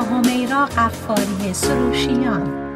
همیرا 0.00 0.64
قفاری 0.64 1.54
سروشیان. 1.54 2.70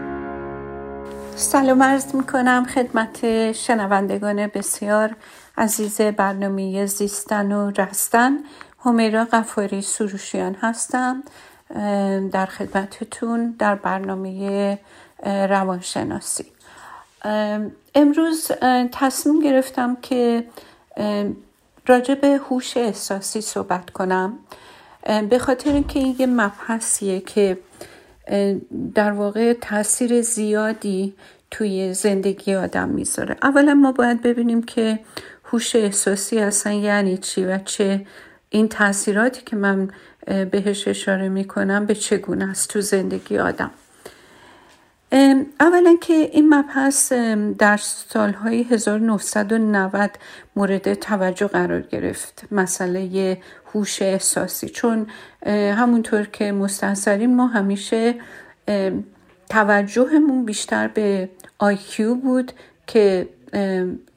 سلام 1.36 1.82
عرض 1.82 2.14
می 2.14 2.22
کنم 2.22 2.66
خدمت 2.74 3.52
شنوندگان 3.52 4.46
بسیار 4.46 5.16
عزیز 5.58 6.00
برنامه 6.00 6.86
زیستن 6.86 7.52
و 7.52 7.70
رستن. 7.70 8.38
همیرا 8.84 9.24
قفاری 9.24 9.82
سروشیان 9.82 10.54
هستم. 10.54 11.22
در 12.32 12.46
خدمتتون 12.46 13.54
در 13.58 13.74
برنامه 13.74 14.78
روانشناسی. 15.26 16.46
امروز 17.94 18.50
تصمیم 18.92 19.40
گرفتم 19.40 19.96
که 20.02 20.44
راجع 21.86 22.14
به 22.14 22.40
هوش 22.50 22.76
احساسی 22.76 23.40
صحبت 23.40 23.90
کنم. 23.90 24.38
به 25.30 25.38
خاطر 25.38 25.72
اینکه 25.72 25.98
این 25.98 26.16
یه 26.18 26.26
مبحثیه 26.26 27.20
که 27.20 27.58
در 28.94 29.12
واقع 29.12 29.52
تاثیر 29.52 30.22
زیادی 30.22 31.14
توی 31.50 31.94
زندگی 31.94 32.54
آدم 32.54 32.88
می‌ذاره. 32.88 33.36
اولا 33.42 33.74
ما 33.74 33.92
باید 33.92 34.22
ببینیم 34.22 34.62
که 34.62 34.98
هوش 35.44 35.76
احساسی 35.76 36.38
اصلا 36.38 36.72
یعنی 36.72 37.18
چی 37.18 37.44
و 37.44 37.58
چه 37.58 38.06
این 38.50 38.68
تاثیراتی 38.68 39.42
که 39.46 39.56
من 39.56 39.90
بهش 40.26 40.88
اشاره 40.88 41.28
می‌کنم 41.28 41.86
به 41.86 41.94
چگونه 41.94 42.50
است 42.50 42.70
تو 42.70 42.80
زندگی 42.80 43.38
آدم. 43.38 43.70
اولا 45.60 45.96
که 46.00 46.14
این 46.14 46.54
مبحث 46.54 47.12
در 47.58 47.76
سالهای 47.76 48.62
1990 48.62 50.10
مورد 50.56 50.94
توجه 50.94 51.46
قرار 51.46 51.80
گرفت. 51.80 52.44
مسئله 52.50 53.38
هوش 53.74 54.02
احساسی. 54.02 54.68
چون 54.68 55.06
همونطور 55.46 56.24
که 56.24 56.52
مستحصرین 56.52 57.36
ما 57.36 57.46
همیشه 57.46 58.14
توجهمون 59.50 60.44
بیشتر 60.44 60.88
به 60.88 61.28
آیکیو 61.58 62.14
بود 62.14 62.52
که 62.86 63.28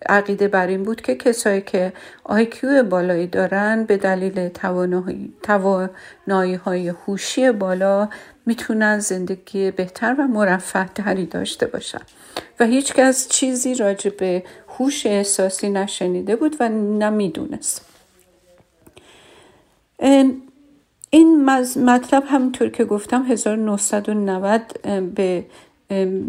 عقیده 0.10 0.48
بر 0.48 0.68
این 0.68 0.84
بود 0.84 1.02
که 1.02 1.16
کسایی 1.16 1.62
که 1.62 1.94
آیکیو 2.24 2.84
بالایی 2.84 3.28
دارن 3.28 3.84
به 3.84 3.98
دلیل 3.98 4.50
توانایی 5.44 6.56
های 6.66 6.90
هوشی 6.90 7.52
بالا 7.52 8.10
می‌تونن 8.46 9.00
زندگی 9.00 9.72
بهتر 9.72 10.16
و 10.20 10.28
مرفه 10.28 10.90
تری 10.96 11.26
داشته 11.26 11.66
باشن. 11.66 12.02
و 12.60 12.66
هیچکس 12.66 13.28
چیزی 13.28 13.76
راجع 13.76 14.10
به 14.10 14.44
هوش 14.78 15.06
احساسی 15.06 15.70
نشنیده 15.70 16.36
بود 16.36 16.56
و 16.60 16.70
نمی‌دونست. 16.70 17.86
این 21.10 21.46
مطلب 21.76 22.24
همونطور 22.28 22.70
که 22.70 22.86
گفتم 22.86 23.24
1990 23.24 24.62
به 25.16 25.46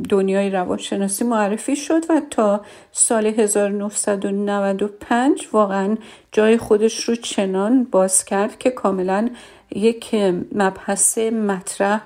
دنیای 0.08 0.50
روانشناسی 0.50 1.24
معرفی 1.24 1.76
شد 1.76 2.10
و 2.10 2.22
تا 2.30 2.60
سال 2.92 3.26
1995 3.26 5.48
واقعا 5.52 5.96
جای 6.32 6.58
خودش 6.58 7.04
رو 7.04 7.14
چنان 7.14 7.84
باز 7.84 8.24
کرد 8.24 8.58
که 8.58 8.70
کاملا 8.70 9.30
یک 9.70 10.14
مبحث 10.52 11.18
مطرح 11.18 12.00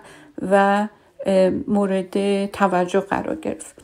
و 0.50 0.88
مورد 1.66 2.46
توجه 2.46 3.00
قرار 3.00 3.36
گرفت. 3.36 3.74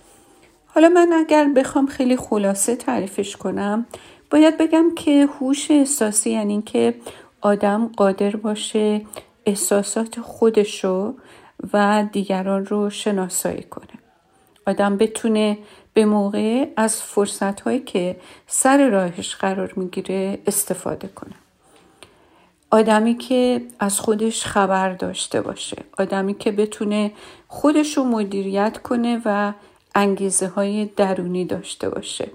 حالا 0.66 0.88
من 0.88 1.12
اگر 1.12 1.48
بخوام 1.48 1.86
خیلی 1.86 2.16
خلاصه 2.16 2.76
تعریفش 2.76 3.36
کنم 3.36 3.86
باید 4.30 4.58
بگم 4.58 4.94
که 4.96 5.28
هوش 5.40 5.70
احساسی 5.70 6.30
یعنی 6.30 6.62
که 6.62 6.94
آدم 7.40 7.90
قادر 7.96 8.36
باشه 8.36 9.02
احساسات 9.46 10.20
خودشو 10.20 11.14
و 11.72 12.06
دیگران 12.12 12.66
رو 12.66 12.90
شناسایی 12.90 13.62
کنه. 13.62 13.98
آدم 14.66 14.96
بتونه 14.96 15.58
به 15.94 16.04
موقع 16.04 16.68
از 16.76 17.02
فرصت 17.02 17.60
هایی 17.60 17.80
که 17.80 18.16
سر 18.46 18.88
راهش 18.88 19.34
قرار 19.34 19.72
می‌گیره 19.76 20.38
استفاده 20.46 21.08
کنه. 21.08 21.34
آدمی 22.70 23.14
که 23.16 23.62
از 23.78 24.00
خودش 24.00 24.44
خبر 24.44 24.92
داشته 24.92 25.40
باشه 25.40 25.76
آدمی 25.98 26.34
که 26.34 26.52
بتونه 26.52 27.12
خودش 27.48 27.96
رو 27.96 28.04
مدیریت 28.04 28.78
کنه 28.78 29.22
و 29.24 29.52
انگیزه 29.94 30.46
های 30.46 30.84
درونی 30.86 31.44
داشته 31.44 31.88
باشه. 31.90 32.30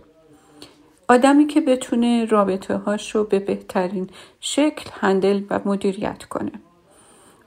آدمی 1.07 1.47
که 1.47 1.61
بتونه 1.61 2.25
رابطه 2.25 2.75
هاش 2.77 3.15
رو 3.15 3.23
به 3.23 3.39
بهترین 3.39 4.09
شکل 4.39 4.89
هندل 4.93 5.41
و 5.49 5.59
مدیریت 5.65 6.23
کنه. 6.23 6.51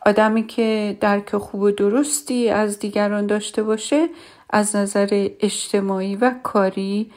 آدمی 0.07 0.47
که 0.47 0.97
درک 1.01 1.37
خوب 1.37 1.61
و 1.61 1.71
درستی 1.71 2.49
از 2.49 2.79
دیگران 2.79 3.27
داشته 3.27 3.63
باشه 3.63 4.09
از 4.51 4.77
نظر 4.77 5.29
اجتماعی 5.41 6.17
و 6.17 6.35
کاری 6.43 7.11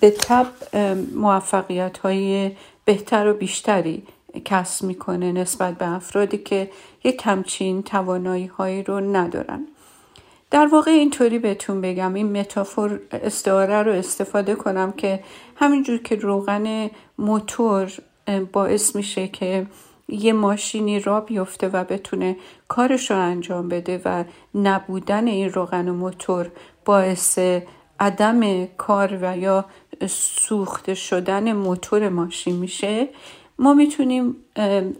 به 0.00 0.10
تب 0.10 0.46
موفقیت 1.14 1.98
های 1.98 2.50
بهتر 2.84 3.26
و 3.26 3.34
بیشتری 3.34 4.02
کسب 4.44 4.84
می‌کنه 4.84 5.32
نسبت 5.32 5.78
به 5.78 5.88
افرادی 5.88 6.38
که 6.38 6.70
یک 7.04 7.16
کمچین 7.16 7.82
توانایی 7.82 8.46
هایی 8.46 8.82
رو 8.82 9.00
ندارن. 9.00 9.66
در 10.50 10.66
واقع 10.66 10.90
اینطوری 10.90 11.38
بهتون 11.38 11.80
بگم 11.80 12.14
این 12.14 12.40
متافور 12.40 13.00
استعاره 13.12 13.82
رو 13.82 13.92
استفاده 13.92 14.54
کنم 14.54 14.92
که 14.92 15.20
همینجور 15.56 15.98
که 15.98 16.16
روغن 16.16 16.90
موتور 17.18 17.92
باعث 18.52 18.96
میشه 18.96 19.28
که 19.28 19.66
یه 20.08 20.32
ماشینی 20.32 21.00
را 21.00 21.20
بیفته 21.20 21.68
و 21.68 21.84
بتونه 21.84 22.36
کارش 22.68 23.10
رو 23.10 23.18
انجام 23.18 23.68
بده 23.68 24.00
و 24.04 24.24
نبودن 24.54 25.26
این 25.26 25.52
روغن 25.52 25.90
موتور 25.90 26.50
باعث 26.84 27.38
عدم 28.00 28.66
کار 28.66 29.18
و 29.22 29.38
یا 29.38 29.64
سوخته 30.08 30.94
شدن 30.94 31.52
موتور 31.52 32.08
ماشین 32.08 32.56
میشه. 32.56 33.08
ما 33.58 33.74
می‌تونیم 33.74 34.36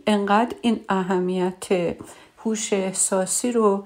انقدر 0.07 0.57
این 0.61 0.81
اهمیت 0.89 1.97
هوش 2.45 2.73
احساسی 2.73 3.53
رو 3.53 3.85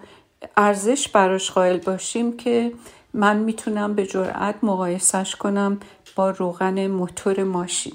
ارزش 0.56 1.09
براش 1.09 1.50
قائل 1.50 1.78
باشیم 1.78 2.37
که 2.37 2.72
من 3.15 3.37
می‌تونم 3.37 3.94
به 3.94 4.06
جرأت 4.06 4.54
مقایسش 4.62 5.37
کنم 5.37 5.81
با 6.16 6.31
روغن 6.31 6.87
موتور 6.87 7.44
ماشین. 7.44 7.93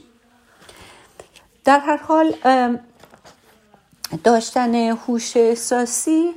در 1.66 1.80
هر 1.80 1.98
حال 1.98 2.36
داشتن 4.24 4.76
هوش 4.76 5.38
احساسی 5.38 6.32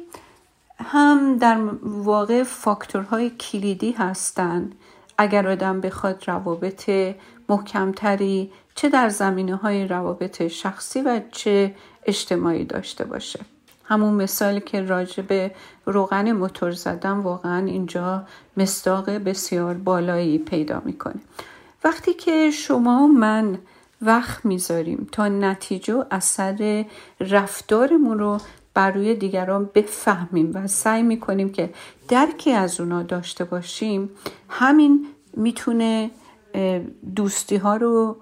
هم 0.78 1.39
در 1.39 1.59
واقع 1.83 2.43
فاکتورهای 2.43 3.31
کلیدی 3.31 3.93
هستند 3.93 4.75
اگر 5.19 5.49
آدم 5.49 5.81
بخواد 5.81 6.25
روابط 6.27 6.91
محکمتری 7.49 8.53
چه 8.75 8.89
در 8.89 9.09
زمینه 9.09 9.56
های 9.56 9.89
روابط 9.89 10.47
شخصی 10.47 11.00
و 11.00 11.21
چه 11.33 11.75
اجتماعی 12.06 12.65
داشته 12.65 13.05
باشه. 13.05 13.41
همون 13.89 14.15
مثالی 14.15 14.61
که 14.61 14.81
راجع 14.81 15.23
به 15.23 15.51
روغن 15.87 16.33
موتور 16.33 16.71
زدم 16.71 17.21
واقعا 17.21 17.67
اینجا 17.67 18.25
مصداق 18.57 19.11
بسیار 19.11 19.75
بالایی 19.75 20.39
پیدا 20.39 20.83
می‌کنه. 20.85 21.21
وقتی 21.85 22.15
که 22.15 22.51
شما 22.51 23.03
و 23.03 23.07
من 23.07 23.59
وقت 24.03 24.45
می‌ذاریم 24.45 25.09
تا 25.13 25.29
نتیجه 25.29 25.95
و 25.95 26.05
اثر 26.11 26.85
رفتارمون 27.21 28.19
رو 28.19 28.39
بر 28.75 28.91
روی 28.91 29.15
دیگران 29.15 29.71
بفهمیم 29.75 30.51
و 30.55 30.67
سعی 30.67 31.03
می‌کنیم 31.03 31.53
که 31.53 31.71
درکی 32.09 32.53
از 32.53 32.81
اونا 32.81 33.03
داشته 33.03 33.45
باشیم 33.45 34.11
همین 34.49 35.07
می‌تونه 35.37 36.10
دوستی 37.16 37.57
ها 37.57 37.77
رو 37.77 38.16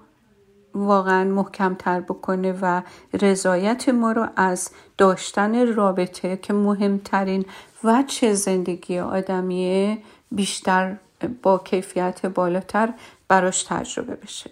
واقعا 0.75 1.23
محکمتر 1.23 1.99
بکنه 1.99 2.57
و 2.61 2.81
رضایت 3.21 3.89
ما 3.89 4.11
رو 4.11 4.27
از 4.35 4.69
داشتن 4.97 5.73
رابطه 5.73 6.37
که 6.37 6.53
مهمترین 6.53 7.45
وجه 7.83 8.33
زندگی 8.33 8.99
آدمیه 8.99 9.97
بیشتر 10.31 10.95
با 11.41 11.57
کیفیت 11.57 12.25
بالاتر 12.25 12.93
براش 13.27 13.63
تجربه 13.63 14.15
بشه. 14.15 14.51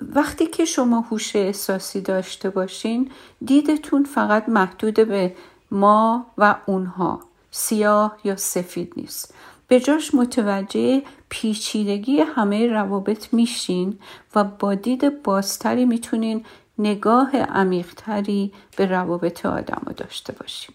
وقتی 0.00 0.46
که 0.46 0.64
شما 0.64 1.00
هوش 1.00 1.36
احساسی 1.36 2.00
داشته 2.00 2.50
باشین 2.50 3.10
دیدتون 3.44 4.04
فقط 4.04 4.48
محدود 4.48 4.94
به 4.94 5.34
ما 5.70 6.26
و 6.38 6.54
اونها 6.66 7.20
سیاه 7.50 8.18
یا 8.24 8.36
سفید 8.36 8.92
نیست. 8.96 9.34
به 9.68 9.80
جاش 9.80 10.14
متوجه 10.14 11.02
پیچیدگی 11.28 12.20
همه 12.20 12.66
روابط 12.66 13.34
میشین 13.34 13.98
و 14.34 14.44
با 14.44 14.74
دید 14.74 15.22
بازتری 15.22 15.84
می‌تونین 15.84 16.44
نگاه 16.78 17.36
عمیقتری 17.36 18.52
به 18.76 18.86
روابط 18.86 19.46
آدم 19.46 19.82
رو 19.86 19.92
داشته 19.92 20.32
باشیم 20.32 20.74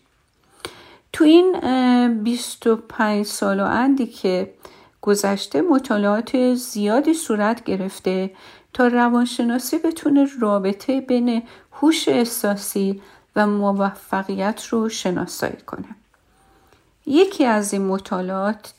تو 1.13 1.23
این 1.23 2.23
25 2.23 3.25
سال 3.25 3.59
و 3.59 3.63
اندی 3.63 4.07
که 4.07 4.53
گذشته 5.01 5.61
مطالعات 5.61 6.53
زیادی 6.53 7.13
صورت 7.13 7.63
گرفته 7.63 8.31
تا 8.73 8.87
روانشناسی 8.87 9.77
بتونه 9.77 10.27
رابطه 10.39 11.01
بین 11.01 11.43
هوش 11.71 12.07
احساسی 12.07 13.01
و 13.35 13.47
موفقیت 13.47 14.65
رو 14.69 14.89
شناسایی 14.89 15.57
کنه. 15.67 15.95
یکی 17.05 17.45
از 17.45 17.73
این 17.73 17.85
مطالعات 17.85 18.73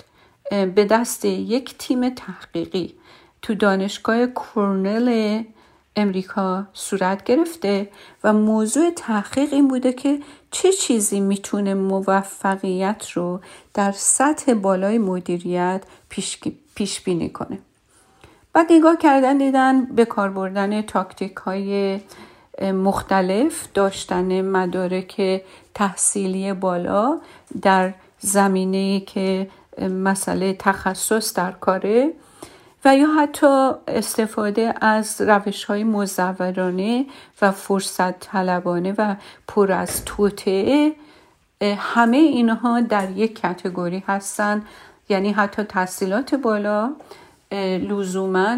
به 0.51 0.85
دست 0.85 1.25
یک 1.25 1.79
تیم 1.79 2.15
تحقیقی 2.15 2.95
تو 3.43 3.55
دانشگاه 3.55 4.27
کورنل 4.27 5.43
امریکا 5.97 6.67
صورت 6.73 7.25
گرفته 7.25 7.89
و 8.25 8.33
موضوع 8.33 8.91
تحقیق 8.91 9.53
این 9.53 9.69
بوده 9.69 9.93
که 9.93 10.19
چه 10.51 10.73
چیزی 10.73 11.21
می‌تونه 11.21 11.75
موفقیت 11.75 13.11
رو 13.11 13.41
در 13.75 13.93
سطح 13.93 14.55
بالای 14.55 14.99
مدیریت 14.99 15.83
پیش 16.75 17.01
بینی 17.01 17.31
کنه. 17.31 17.59
بعد 18.53 18.67
نگاه 18.73 18.97
کردن 18.97 19.39
دیدن 19.39 19.85
به 19.85 20.05
کار 20.05 20.31
بردن 20.31 20.83
تاکتیک 20.83 21.37
های 21.37 22.01
مختلف 22.63 23.69
داشتن 23.75 24.41
مدارک 24.41 25.43
تحصیلی 25.75 26.53
بالا 26.53 27.21
در 27.63 27.95
زمینه 28.19 29.01
که 29.01 29.51
مسئله 29.81 30.57
تخصص 30.59 31.35
در 31.35 31.53
کاره 31.53 32.13
و 32.85 32.97
یا 32.97 33.09
حتی 33.21 33.71
استفاده 33.89 34.75
از 34.81 35.21
روش 35.21 35.65
های 35.65 35.85
مزورانه 35.85 37.07
و 37.43 37.53
فرصت 37.53 38.21
طلبانه 38.21 38.95
و 38.99 39.15
پر 39.49 39.73
از 39.73 40.05
توطعه 40.05 40.93
همه 41.79 42.17
اینها 42.17 42.81
در 42.81 43.11
یک 43.11 43.41
کتگوری 43.41 44.05
هستن. 44.07 44.63
یعنی 45.09 45.33
حتی 45.33 45.63
تحصیلات 45.63 46.35
بالا 46.35 46.93
لزوما 47.89 48.57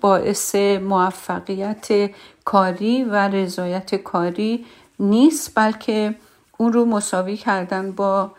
باعث 0.00 0.54
موفقیت 0.82 2.10
کاری 2.44 3.04
و 3.04 3.14
رضایت 3.14 3.94
کاری 3.94 4.64
نیست 4.98 5.52
بلکه 5.54 6.14
اون 6.58 6.72
رو 6.72 6.84
مساوی 6.84 7.36
کردن 7.36 7.92
با 7.92 8.30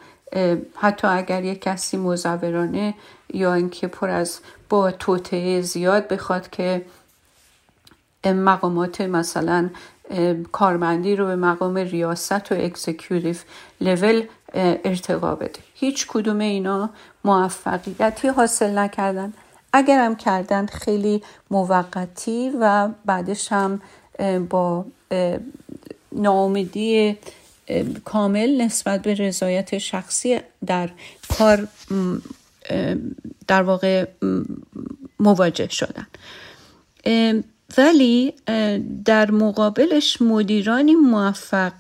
حتی 0.76 1.08
اگر 1.08 1.44
یک 1.44 1.62
کسی 1.62 1.98
مزورانه 1.98 2.94
یا 3.34 3.54
اینکه 3.54 3.88
پر 3.88 4.10
از 4.10 4.40
با 4.70 4.92
توطعه 4.92 5.62
زیاد 5.62 6.08
بخواد 6.08 6.50
که 6.50 6.86
مقامات 8.26 9.02
مثلا 9.02 9.70
کارمندی 10.52 11.16
رو 11.16 11.26
به 11.26 11.36
مقام 11.36 11.76
ریاست 11.76 12.52
و 12.52 12.56
اکزیکیوتیو 12.56 13.36
لول 13.82 14.24
ارتقا 14.54 15.36
بده. 15.36 15.60
هیچ 15.74 16.08
کدوم 16.08 16.40
اینا 16.40 16.90
موفقیتی 17.24 18.28
حاصل 18.28 18.78
نکردن. 18.78 19.34
اگرم 19.74 20.16
کردن 20.16 20.66
خیلی 20.66 21.24
موقتی 21.52 22.52
و 22.62 22.90
بعدش 23.06 23.52
هم 23.52 23.82
با 24.50 24.86
ناامیدی 26.12 27.18
کامل 28.06 28.62
نسبت 28.62 29.02
به 29.02 29.14
رضایت 29.14 29.78
شخصی 29.78 30.40
در 30.66 30.90
کار 31.38 31.68
در 33.48 33.62
واقع 33.62 34.06
مواجه 35.20 35.70
شدن. 35.70 36.08
ولی 37.78 38.34
در 39.06 39.32
مقابلش 39.32 40.22
مدیرانی 40.22 40.96
موفق 40.96 41.74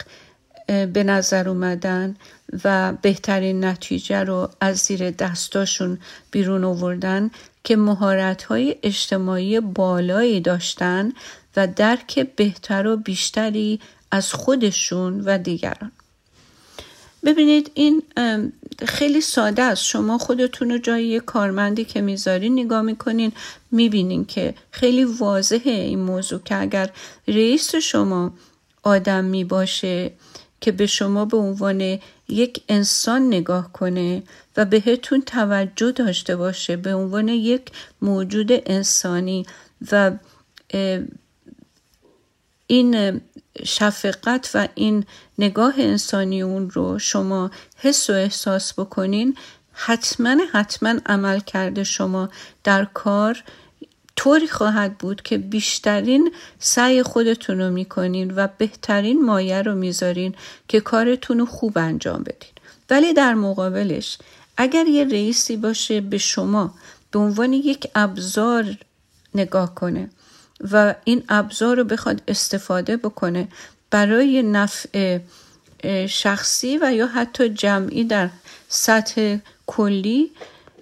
به 0.68 1.03
نظر 1.03 1.50
اومدن 1.50 2.15
و 2.63 2.94
بهترین 3.01 3.65
نتیجه 3.65 4.24
رو 4.24 4.50
از 4.62 4.77
زیر 4.77 5.12
دستاشون 5.12 5.97
بیرون 6.31 6.63
آوردن 6.63 7.31
که 7.63 7.75
مهارت 7.75 8.44
های 8.44 8.75
اجتماعی 8.83 9.59
بالایی 9.59 10.42
داشتن 10.42 11.12
و 11.56 11.68
درک 11.68 12.19
بهتر 12.35 12.88
و 12.88 12.97
بیشتری 12.97 13.80
از 14.11 14.33
خودشون 14.33 15.21
و 15.21 15.38
دیگران. 15.38 15.91
ببینید 17.23 17.71
این 17.73 18.03
خیلی 18.85 19.21
ساده 19.21 19.63
است. 19.63 19.83
شما 19.83 20.17
خودتون 20.17 20.71
رو 20.71 20.77
جای 20.77 21.07
یه 21.07 21.19
کارمندی 21.19 21.85
که 21.85 22.01
می‌ذارین 22.01 22.59
نگاه 22.59 22.81
می‌کنین 22.81 23.31
می‌بینین 23.71 24.25
که 24.25 24.53
خیلی 24.71 25.03
واضحه 25.03 25.71
این 25.71 26.00
موضوع 26.00 26.39
که 26.39 26.61
اگر 26.61 26.89
رئیس 27.27 27.75
شما 27.75 28.33
آدم 28.83 29.25
می‌باشه 29.25 30.11
که 30.61 30.71
به 30.71 30.85
شما 30.85 31.25
به 31.25 31.38
عنوان 31.38 32.00
یک 32.27 32.63
انسان 32.69 33.27
نگاه 33.27 33.73
کنه 33.73 34.23
و 34.57 34.65
بهتون 34.65 35.21
توجه 35.21 35.91
داشته 35.91 36.35
باشه 36.35 36.77
به 36.77 36.94
عنوان 36.94 37.27
یک 37.27 37.71
موجود 38.01 38.51
انسانی 38.51 39.45
و 39.91 40.11
این 42.67 43.21
شفقت 43.65 44.51
و 44.53 44.67
این 44.75 45.06
نگاه 45.39 45.73
انسانی 45.77 46.41
اون 46.41 46.69
رو 46.69 47.00
شما 47.00 47.51
حس 47.77 48.09
و 48.09 48.13
احساس 48.13 48.73
بکنین 48.73 49.38
حتما 49.73 50.38
حتما 50.51 50.94
عمل 51.06 51.39
کرده 51.39 51.83
شما 51.83 52.29
در 52.63 52.85
کار 52.85 53.44
طوری 54.15 54.47
خواهد 54.47 54.97
بود 54.97 55.21
که 55.21 55.38
بیشترین 55.38 56.31
سعی 56.59 57.03
خودتون 57.03 57.59
رو 57.59 57.69
می‌کنین 57.69 58.33
و 58.35 58.47
بهترین 58.57 59.25
مایه 59.25 59.61
رو 59.61 59.75
می‌ذارین 59.75 60.35
که 60.67 60.79
کارتون 60.79 61.39
رو 61.39 61.45
خوب 61.45 61.77
انجام 61.77 62.23
بدین. 62.23 62.51
ولی 62.89 63.13
در 63.13 63.33
مقابلش 63.33 64.17
اگر 64.57 64.88
یه 64.88 65.03
رئیسی 65.03 65.57
باشه 65.57 66.01
به 66.01 66.17
شما 66.17 66.73
به 67.11 67.19
عنوان 67.19 67.53
یک 67.53 67.88
ابزار 67.95 68.77
نگاه 69.35 69.75
کنه 69.75 70.09
و 70.71 70.95
این 71.03 71.23
ابزار 71.29 71.77
رو 71.77 71.83
بخواد 71.83 72.21
استفاده 72.27 72.97
بکنه 72.97 73.47
برای 73.91 74.44
نفع 74.44 75.19
شخصی 76.09 76.77
و 76.81 76.94
یا 76.94 77.07
حتی 77.07 77.50
جمعی 77.50 78.03
در 78.03 78.29
سطح 78.67 79.38
کلی 79.67 80.31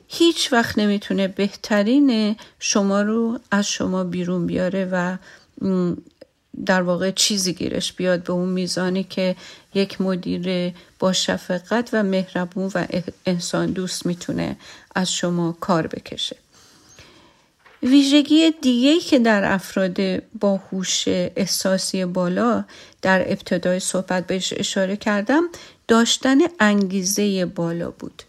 هیچ 0.07 0.53
وقت 0.53 0.77
نمی‌تونه 0.77 1.27
بهترین 1.27 2.35
شما 2.59 3.01
رو 3.01 3.39
از 3.51 3.67
شما 3.67 4.03
بیرون 4.03 4.47
بیاره 4.47 4.89
و 4.91 5.17
در 6.65 6.81
واقع 6.81 7.11
چیزی 7.11 7.53
گیرش 7.53 7.93
بیاد 7.93 8.23
به 8.23 8.33
اون 8.33 8.49
میزانی 8.49 9.03
که 9.03 9.35
یک 9.73 10.01
مدیر 10.01 10.73
با 10.99 11.13
شفقت 11.13 11.89
و 11.93 12.03
مهربون 12.03 12.71
و 12.75 12.85
انسان 13.25 13.71
دوست 13.71 14.05
می‌تونه 14.05 14.57
از 14.95 15.11
شما 15.13 15.57
کار 15.59 15.87
بکشه. 15.87 16.35
ویژگی 17.83 18.51
دیگه 18.61 18.99
که 18.99 19.19
در 19.19 19.53
افراد 19.53 20.23
با 20.39 20.57
هوش 20.57 21.03
احساسی 21.07 22.05
بالا 22.05 22.65
در 23.01 23.31
ابتدای 23.31 23.79
صحبت 23.79 24.27
بهش 24.27 24.53
اشاره 24.57 24.95
کردم 24.97 25.43
داشتن 25.87 26.37
انگیزه 26.59 27.45
بالا 27.45 27.91
بود. 27.91 28.23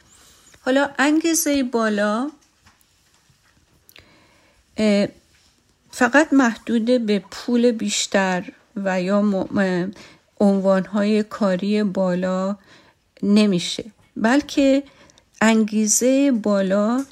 حالا 0.61 0.91
انگیزه 0.99 1.63
بالا 1.63 2.31
فقط 5.91 6.33
محدود 6.33 7.07
به 7.07 7.23
پول 7.31 7.71
بیشتر 7.71 8.45
و 8.77 9.03
یا 9.03 9.47
عنوانهای 10.41 11.23
کاری 11.23 11.83
بالا 11.83 12.57
نمیشه 13.23 13.85
بلکه 14.17 14.83
انگیزه 15.41 16.33
بالا 16.33 17.05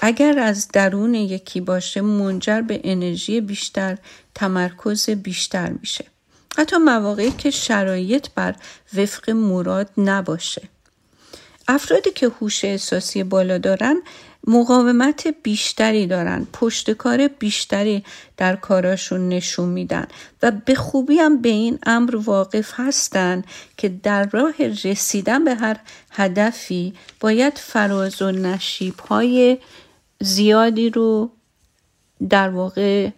اگر 0.00 0.38
از 0.38 0.68
درون 0.68 1.14
یکی 1.14 1.60
باشه 1.60 2.00
منجر 2.00 2.60
به 2.60 2.80
انرژی 2.84 3.40
بیشتر 3.40 3.98
تمرکز 4.34 5.10
بیشتر 5.10 5.72
میشه. 5.80 6.04
حتی 6.56 6.76
مواقعی 6.76 7.30
که 7.30 7.50
شرایط 7.50 8.26
بر 8.34 8.54
وفق 8.94 9.30
مراد 9.30 9.90
نباشه. 9.96 10.62
افرادی 11.68 12.10
که 12.10 12.28
هوش 12.28 12.64
احساسی 12.64 13.22
بالا 13.22 13.58
دارن 13.58 14.02
مقاومت 14.46 15.26
بیشتری 15.42 16.06
دارن 16.06 16.46
پشتکار 16.52 17.28
بیشتری 17.28 18.04
در 18.36 18.56
کاراشون 18.56 19.28
نشون 19.28 19.68
میدن 19.68 20.06
و 20.42 20.50
به 20.50 20.74
خوبی 20.74 21.18
هم 21.18 21.42
به 21.42 21.48
این 21.48 21.78
امر 21.86 22.16
واقف 22.16 22.72
هستن 22.76 23.44
که 23.76 23.88
در 23.88 24.28
راه 24.32 24.54
رسیدن 24.84 25.44
به 25.44 25.54
هر 25.54 25.76
هدفی 26.10 26.94
باید 27.20 27.58
فراز 27.58 28.22
و 28.22 28.30
نشیب 28.30 28.98
های 28.98 29.58
زیادی 30.22 30.90
رو 30.90 31.30
در 32.28 32.48
واقع 32.48 33.10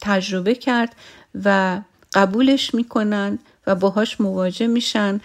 تجربه 0.00 0.54
کرد 0.54 0.96
و 1.44 1.80
قبولش 2.12 2.74
می‌کنن 2.74 3.38
و 3.66 3.74
باهاش 3.74 4.20
مواجه 4.20 4.66
میشن 4.66 5.20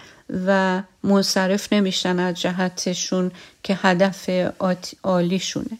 و 0.46 0.82
منصرف 1.02 1.72
نمیشن 1.72 2.18
از 2.18 2.40
جهتشون 2.40 3.30
که 3.62 3.78
هدف 3.82 4.30
عالیشونه. 5.02 5.78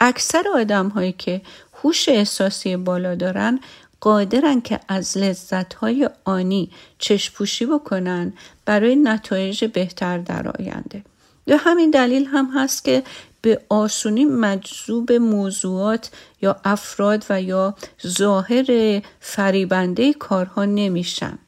اکثر 0.00 0.44
آدم 0.54 0.88
هایی 0.88 1.12
که 1.12 1.40
هوش 1.82 2.08
احساسی 2.08 2.76
بالا 2.76 3.14
دارن 3.14 3.60
قادرن 4.00 4.60
که 4.60 4.80
از 4.88 5.18
لذت 5.18 5.74
های 5.74 6.10
آنی 6.24 6.70
چشپوشی 6.98 7.66
بکنن 7.66 8.32
برای 8.64 8.96
نتایج 8.96 9.64
بهتر 9.64 10.18
در 10.18 10.48
آینده. 10.48 11.02
یا 11.46 11.56
همین 11.56 11.90
دلیل 11.90 12.24
هم 12.24 12.50
هست 12.54 12.84
که 12.84 13.02
به 13.42 13.60
آسونی 13.68 14.24
مجذوب 14.24 15.12
موضوعات 15.12 16.10
یا 16.42 16.56
افراد 16.64 17.24
و 17.30 17.42
یا 17.42 17.74
ظاهر 18.06 19.00
فریبنده 19.20 20.12
کارها 20.12 20.64
نمیشن. 20.64 21.38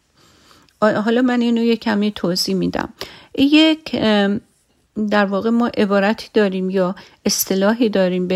حالا 0.83 1.23
من 1.23 1.41
اینو 1.41 1.63
یه 1.63 1.77
کمی 1.77 2.13
توضیح 2.13 2.55
میدم. 2.55 2.93
یک 3.39 3.97
در 5.11 5.25
واقع 5.25 5.51
ما 5.51 5.67
عبارتی 5.67 6.29
داریم 6.35 6.71
یا 6.71 6.95
اصطلاحی 7.27 7.89
داریم 7.89 8.29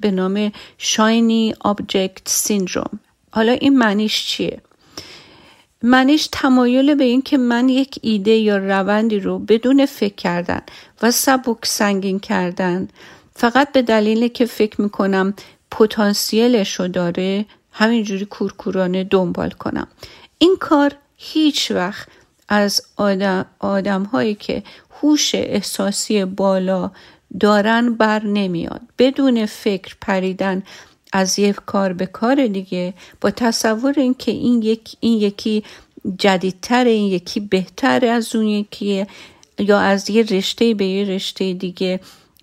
به 0.00 0.10
نام 0.10 0.52
شاینی 0.78 1.54
آبجکت 1.60 2.22
سیندروم. 2.24 3.00
حالا 3.30 3.52
این 3.52 3.78
معنیش 3.78 4.26
چیه؟ 4.26 4.60
معنیش 5.86 6.28
تمایل 6.32 6.94
به 6.94 7.04
این 7.04 7.22
که 7.22 7.38
من 7.38 7.68
یک 7.68 7.98
ایده 8.02 8.30
یا 8.30 8.56
روندی 8.56 9.20
رو 9.20 9.38
بدون 9.38 9.86
فکر 9.86 10.14
کردن 10.14 10.60
و 11.02 11.10
سبک 11.10 11.66
سنگین 11.66 12.20
کردن 12.20 12.88
فقط 13.34 13.72
به 13.72 13.82
دلیل 13.82 14.28
که 14.28 14.46
فکر 14.46 14.80
می‌کنم 14.80 15.34
پتانسیلش 15.70 16.80
رو 16.80 16.88
داره 16.88 17.46
همینجوری 17.72 18.24
کورکورانه 18.24 19.04
دنبال 19.04 19.50
کنم. 19.50 19.88
این 20.38 20.56
کار 20.60 20.92
هیچ 21.16 21.70
وقت 21.70 22.08
از 22.48 22.82
آدم, 22.96 23.46
آدم 23.58 24.02
هایی 24.02 24.34
که 24.34 24.62
هوش 25.02 25.34
احساسی 25.34 26.24
بالا 26.24 26.90
دارن 27.40 27.94
بر 27.94 28.24
نمیاد. 28.24 28.80
بدون 28.98 29.46
فکر 29.46 29.96
پریدن 30.00 30.62
از 31.16 31.38
یک 31.38 31.56
کار 31.66 31.92
به 31.92 32.06
کار 32.06 32.46
دیگه 32.46 32.94
با 33.20 33.30
تصور 33.30 33.94
اینکه 33.96 34.32
این, 34.32 34.62
یک، 34.62 34.96
این 35.00 35.18
یکی 35.18 35.64
جدیدتر 36.18 36.84
این 36.84 37.12
یکی 37.12 37.40
بهتر 37.40 38.04
از 38.04 38.36
اون 38.36 38.46
یکی 38.46 39.06
یا 39.58 39.78
از 39.78 40.10
یه 40.10 40.22
رشته 40.22 40.74
به 40.74 40.84
یه 40.84 41.04
رشته 41.04 41.52
دیگه 41.52 42.00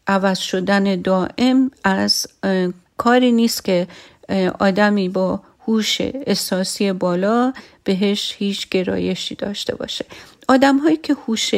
عوض 0.08 0.40
شدن 0.40 1.02
دائم 1.02 1.72
از 1.84 2.28
کاری 2.98 3.32
نیست 3.32 3.64
که 3.64 3.88
آدمی 4.60 5.10
با 5.10 5.42
هوش 5.68 5.98
احساسی 6.02 6.92
بالا 6.94 7.54
بهش 7.84 8.36
هیچ 8.38 8.70
گرایشی 8.70 9.36
داشته 9.36 9.76
باشه. 9.76 10.06
آدم 10.48 10.78
هایی 10.78 10.98
که 10.98 11.14
هوش 11.28 11.52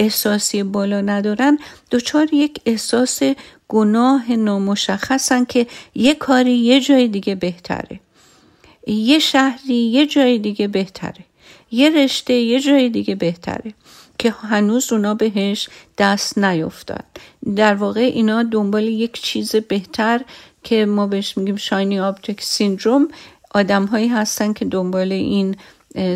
احساسی 0.00 0.62
بالا 0.62 1.00
ندارن 1.00 1.58
دچار 1.90 2.34
یک 2.34 2.60
احساس 2.66 3.20
گناه 3.68 4.32
نامشخصن 4.32 5.44
که 5.44 5.66
یه 5.94 6.14
کاری 6.14 6.52
یه 6.52 6.80
جای 6.80 7.08
دیگه 7.08 7.34
بهتره. 7.34 8.00
یه 8.86 9.18
شهری 9.18 9.74
یه 9.74 10.06
جای 10.06 10.38
دیگه 10.38 10.68
بهتره. 10.68 11.24
یه 11.70 11.90
رشته 11.90 12.34
یه 12.34 12.60
جای 12.60 12.88
دیگه 12.88 13.14
بهتره. 13.14 13.74
که 14.18 14.30
هنوز 14.30 14.92
اونا 14.92 15.14
بهش 15.14 15.68
دست 15.98 16.38
نیفتاد. 16.38 17.04
در 17.56 17.74
واقع 17.74 18.00
اینا 18.00 18.42
دنبال 18.42 18.88
یک 18.88 19.22
چیز 19.22 19.56
بهتر 19.56 20.20
که 20.64 20.86
ما 20.86 21.06
بهش 21.06 21.38
میگیم 21.38 21.56
شاینی 21.56 22.00
آبجکت 22.00 22.44
سیندروم 22.44 23.08
آدم 23.54 23.84
هایی 23.84 24.08
هستن 24.08 24.52
که 24.52 24.64
دنبال 24.64 25.12
این 25.12 25.56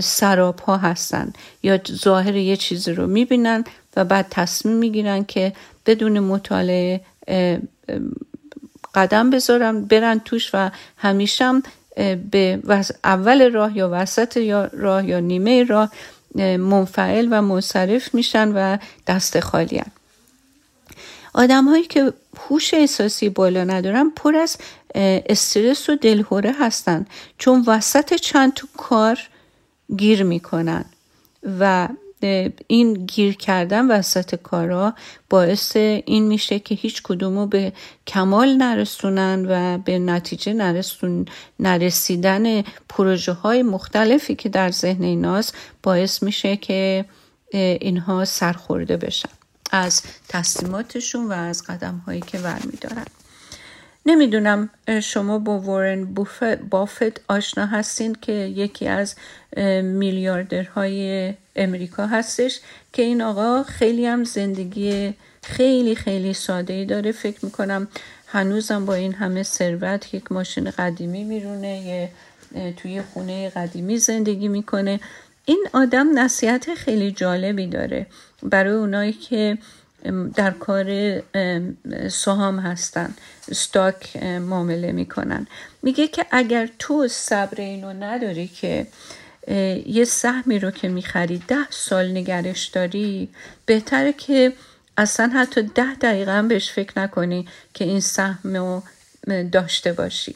سراب 0.00 0.58
ها 0.58 0.76
هستن. 0.76 1.32
یا 1.62 1.78
ظاهر 1.92 2.36
یه 2.36 2.56
چیزی 2.56 2.92
رو 2.92 3.06
می‌بینن 3.06 3.64
و 3.96 4.04
بعد 4.04 4.26
تصمیم 4.30 4.76
می‌گیرن 4.76 5.24
که 5.24 5.52
بدون 5.86 6.20
مطالعه 6.20 7.00
قدم 8.94 9.30
بذارن 9.30 9.84
برن 9.84 10.18
توش 10.18 10.50
و 10.54 10.70
همیشه 10.96 11.52
به 12.30 12.62
اول 13.04 13.52
راه 13.52 13.76
یا 13.76 13.88
وسط 13.92 14.36
یا 14.36 14.70
راه 14.72 15.08
یا 15.08 15.20
نیمه 15.20 15.64
راه 15.64 15.92
منفعل 16.58 17.28
و 17.30 17.42
منصرف 17.42 18.14
میشن 18.14 18.48
و 18.48 18.78
دست 19.06 19.40
خالی 19.40 19.78
هن. 19.78 19.90
آدم 21.34 21.64
هایی 21.64 21.84
که 21.84 22.12
هوش 22.38 22.74
احساسی 22.74 23.28
بالا 23.28 23.64
ندارن 23.64 24.10
پر 24.16 24.36
از 24.36 24.56
استرس 24.94 25.88
و 25.90 25.96
دلهوره 25.96 26.52
هستن 26.60 27.06
چون 27.38 27.64
وسط 27.66 28.14
چند 28.14 28.54
تو 28.54 28.66
کار 28.76 29.18
گیر 29.96 30.22
می‌کنن 30.22 30.84
و 31.60 31.88
این 32.66 32.94
گیر 32.94 33.36
کردن 33.36 33.90
وسط 33.90 34.34
کارا 34.34 34.94
باعث 35.30 35.76
این 35.76 36.26
میشه 36.26 36.58
که 36.58 36.74
هیچ 36.74 37.02
کدومو 37.02 37.46
به 37.46 37.72
کمال 38.06 38.56
نرسونن 38.56 39.46
و 39.48 39.78
به 39.78 39.98
نتیجه 39.98 40.52
نرسون 40.52 41.26
نرسیدن 41.60 42.62
پروژه 42.88 43.32
های 43.32 43.62
مختلفی 43.62 44.34
که 44.34 44.48
در 44.48 44.70
ذهن 44.70 45.02
ایناست 45.02 45.54
باعث 45.82 46.22
میشه 46.22 46.56
که 46.56 47.04
اینها 47.52 48.24
سرخورده 48.24 48.96
بشن 48.96 49.28
از 49.70 50.02
تصمیماتشون 50.28 51.28
و 51.28 51.32
از 51.32 51.62
قدم 51.62 52.02
هایی 52.06 52.20
که 52.20 52.38
ور 52.38 52.60
میدارن 52.64 53.04
نمی‌دونم 54.06 54.70
شما 55.02 55.38
با 55.38 55.58
وارن 55.58 56.14
بافت 56.70 57.20
آشنا 57.28 57.66
هستین 57.66 58.16
که 58.22 58.32
یکی 58.32 58.88
از 58.88 59.14
میلیاردرهای 59.82 61.34
امریکا 61.56 62.06
هستش 62.06 62.60
که 62.92 63.02
این 63.02 63.22
آقا 63.22 63.62
خیلی 63.62 64.06
هم 64.06 64.24
زندگی 64.24 65.14
خیلی 65.42 65.94
خیلی 65.94 66.34
ساده 66.34 66.72
ای 66.72 66.84
داره. 66.84 67.12
فکر 67.12 67.44
می‌کنم 67.44 67.88
هنوزم 68.26 68.86
با 68.86 68.94
این 68.94 69.14
همه 69.14 69.42
ثروت 69.42 70.14
یک 70.14 70.32
ماشین 70.32 70.70
قدیمی 70.70 71.24
میرونه 71.24 71.80
یه 71.80 72.10
توی 72.76 73.02
خونه 73.02 73.48
قدیمی 73.48 73.98
زندگی 73.98 74.48
می‌کنه. 74.48 75.00
این 75.44 75.66
آدم 75.72 76.18
نصیحت 76.18 76.74
خیلی 76.74 77.12
جالبی 77.12 77.66
داره 77.66 78.06
برای 78.42 78.74
اونایی 78.74 79.12
که 79.12 79.58
در 80.34 80.50
کار 80.50 80.86
سهام 82.08 82.58
هستن 82.58 83.14
ستاک 83.52 84.16
معامله 84.22 84.92
می‌کنن. 84.92 85.46
میگه 85.82 86.08
که 86.08 86.26
اگر 86.30 86.68
تو 86.78 87.08
صبر 87.08 87.60
اینو 87.60 87.92
نداری 87.92 88.48
که 88.48 88.86
یه 89.86 90.04
سهمی 90.04 90.58
رو 90.58 90.70
که 90.70 90.88
می‌خری 90.88 91.42
ده 91.48 91.70
سال 91.70 92.10
نگرش 92.10 92.66
داری. 92.66 93.28
بهتره 93.66 94.12
که 94.12 94.52
اصلا 94.96 95.30
حتی 95.34 95.62
ده 95.62 95.94
دقیقه 95.94 96.32
هم 96.32 96.48
بهش 96.48 96.70
فکر 96.70 96.98
نکنی 97.00 97.48
که 97.74 97.84
این 97.84 98.00
سهم 98.00 98.56
رو 98.56 98.82
داشته 99.52 99.92
باشی. 99.92 100.34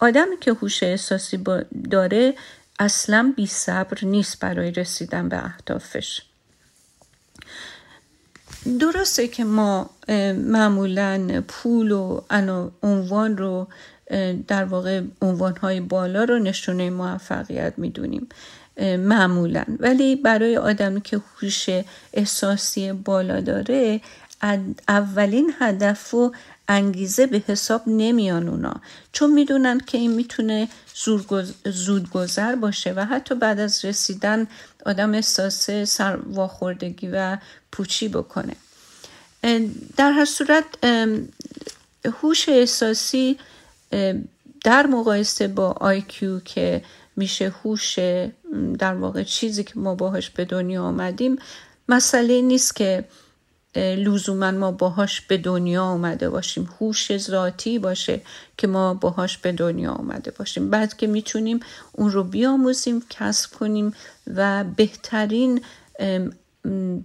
آدمی 0.00 0.36
که 0.40 0.52
هوش 0.52 0.82
احساسی 0.82 1.44
داره 1.90 2.34
اصلا 2.78 3.32
بی 3.36 3.46
صبر 3.46 3.98
نیست 4.02 4.40
برای 4.40 4.70
رسیدن 4.70 5.28
به 5.28 5.44
اهدافش. 5.44 6.22
درسته 8.80 9.28
که 9.28 9.44
ما 9.44 9.90
معمولا 10.34 11.42
پول 11.48 11.90
و 11.90 12.20
عنوان 12.82 13.36
رو 13.36 13.68
در 14.48 14.64
واقع 14.64 15.02
عنوانهای 15.22 15.80
بالا 15.80 16.24
رو 16.24 16.38
نشونه 16.38 16.90
موفقیت 16.90 17.72
می‌دونیم 17.76 18.28
معمولا. 18.98 19.64
ولی 19.78 20.16
برای 20.16 20.56
آدمی 20.56 21.00
که 21.00 21.20
هوش 21.42 21.66
احساسی 22.12 22.92
بالا 22.92 23.40
داره 23.40 24.00
اولین 24.88 25.52
هدف 25.58 26.14
و 26.14 26.32
انگیزه 26.68 27.26
به 27.26 27.42
حساب 27.46 27.82
نمیان 27.86 28.48
اونا. 28.48 28.74
چون 29.12 29.32
می‌دونن 29.32 29.80
که 29.80 29.98
این 29.98 30.12
می‌تونه 30.12 30.68
زودگذر 31.64 32.54
باشه 32.54 32.92
و 32.92 33.04
حتی 33.04 33.34
بعد 33.34 33.60
از 33.60 33.84
رسیدن 33.84 34.46
آدم 34.86 35.14
احساس 35.14 35.70
سرواخوردگی 35.70 37.08
و 37.12 37.38
پوچی 37.72 38.08
بکنه. 38.08 38.56
در 39.96 40.12
هر 40.12 40.24
صورت 40.24 40.64
هوش 42.22 42.48
احساسی 42.48 43.38
در 44.64 44.86
مقایسه 44.86 45.48
با 45.48 45.70
آیکیو 45.70 46.40
که 46.40 46.84
میشه 47.16 47.54
هوش 47.64 47.98
در 48.78 48.94
واقع 48.94 49.22
چیزی 49.22 49.64
که 49.64 49.72
ما 49.78 49.94
باهاش 49.94 50.30
به 50.30 50.44
دنیا 50.44 50.82
آمدیم 50.82 51.36
مسئله 51.88 52.40
نیست 52.40 52.76
که 52.76 53.04
لزوما 53.76 54.50
ما 54.50 54.70
باهاش 54.72 55.20
به 55.20 55.36
دنیا 55.36 55.82
آمده 55.82 56.30
باشیم. 56.30 56.68
هوش 56.80 57.16
ذاتی 57.16 57.78
باشه 57.78 58.20
که 58.56 58.66
ما 58.66 58.94
باهاش 58.94 59.38
به 59.38 59.52
دنیا 59.52 59.92
آمده 59.92 60.30
باشیم. 60.30 60.70
بعد 60.70 60.96
که 60.96 61.06
می‌تونیم 61.06 61.60
اون 61.92 62.10
رو 62.10 62.24
بیاموزیم 62.24 63.02
کسب 63.10 63.50
کنیم 63.58 63.94
و 64.34 64.64
بهترین 64.64 65.60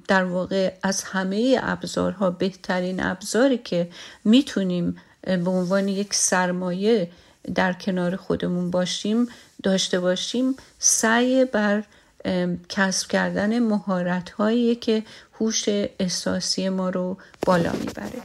در 0.07 0.23
واقع 0.23 0.73
از 0.83 1.03
همه 1.03 1.59
ابزارها 1.63 2.29
بهترین 2.29 3.03
ابزاری 3.03 3.57
که 3.57 3.89
می‌تونیم 4.25 4.95
به 5.23 5.49
عنوان 5.49 5.87
یک 5.87 6.13
سرمایه 6.13 7.09
در 7.55 7.73
کنار 7.73 8.15
خودمون 8.15 8.71
باشیم 8.71 9.27
داشته 9.63 9.99
باشیم 9.99 10.55
سعی 10.79 11.45
بر 11.45 11.83
کسب 12.69 13.07
کردن 13.07 13.59
مهارت 13.59 14.29
هایی 14.29 14.75
که 14.75 15.03
هوش 15.39 15.65
احساسی 15.99 16.69
ما 16.69 16.89
رو 16.89 17.17
بالا 17.45 17.71
می‌بره. 17.71 18.21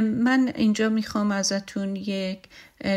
من 0.00 0.52
اینجا 0.54 0.88
می‌خوام 0.88 1.30
ازتون 1.30 1.96
یک 1.96 2.38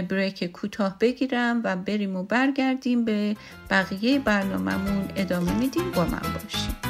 بریک 0.10 0.43
کوتاه 0.43 0.98
بگیرم 1.00 1.62
و 1.63 1.75
بریم 1.75 2.15
و 2.15 2.24
برگردیم 2.24 3.05
به 3.05 3.36
بقیه 3.69 4.19
برنامهمون. 4.19 5.10
ادامه 5.15 5.53
میدیم. 5.53 5.91
با 5.91 6.05
من 6.05 6.22
باشیم 6.34 6.87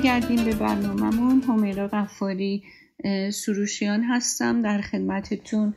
برمیگردیم 0.00 0.44
به 0.44 0.54
برنامهمون. 0.54 1.42
همیرا 1.42 1.88
غفاری 1.88 2.62
سروشیان 3.32 4.02
هستم 4.02 4.62
در 4.62 4.80
خدمتتون 4.80 5.74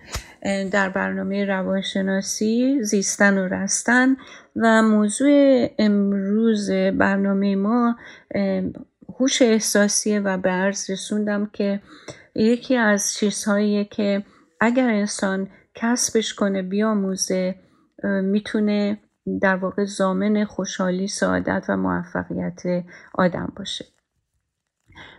در 0.71 0.89
برنامه 0.89 1.45
روانشناسی 1.45 2.83
زیستن 2.83 3.37
و 3.37 3.47
رستن 3.47 4.15
و 4.55 4.83
موضوع 4.83 5.67
امروز 5.79 6.71
برنامه 6.71 7.55
ما 7.55 7.95
هوش 9.19 9.41
احساسیه 9.41 10.19
و 10.19 10.37
به 10.37 10.49
عرض 10.49 10.91
رسوندم 10.91 11.49
که 11.53 11.81
یکی 12.35 12.75
از 12.75 13.13
چیزهایی 13.13 13.85
که 13.85 14.23
اگر 14.59 14.89
انسان 14.89 15.47
کسبش 15.75 16.33
کنه 16.33 16.61
بیاموزه 16.61 17.55
می‌تونه 18.23 18.97
در 19.41 19.55
واقع 19.55 19.85
زامن 19.85 20.45
خوشحالی 20.45 21.07
سعادت 21.07 21.65
و 21.69 21.77
موفقیت 21.77 22.61
آدم 23.13 23.53
باشه. 23.55 23.92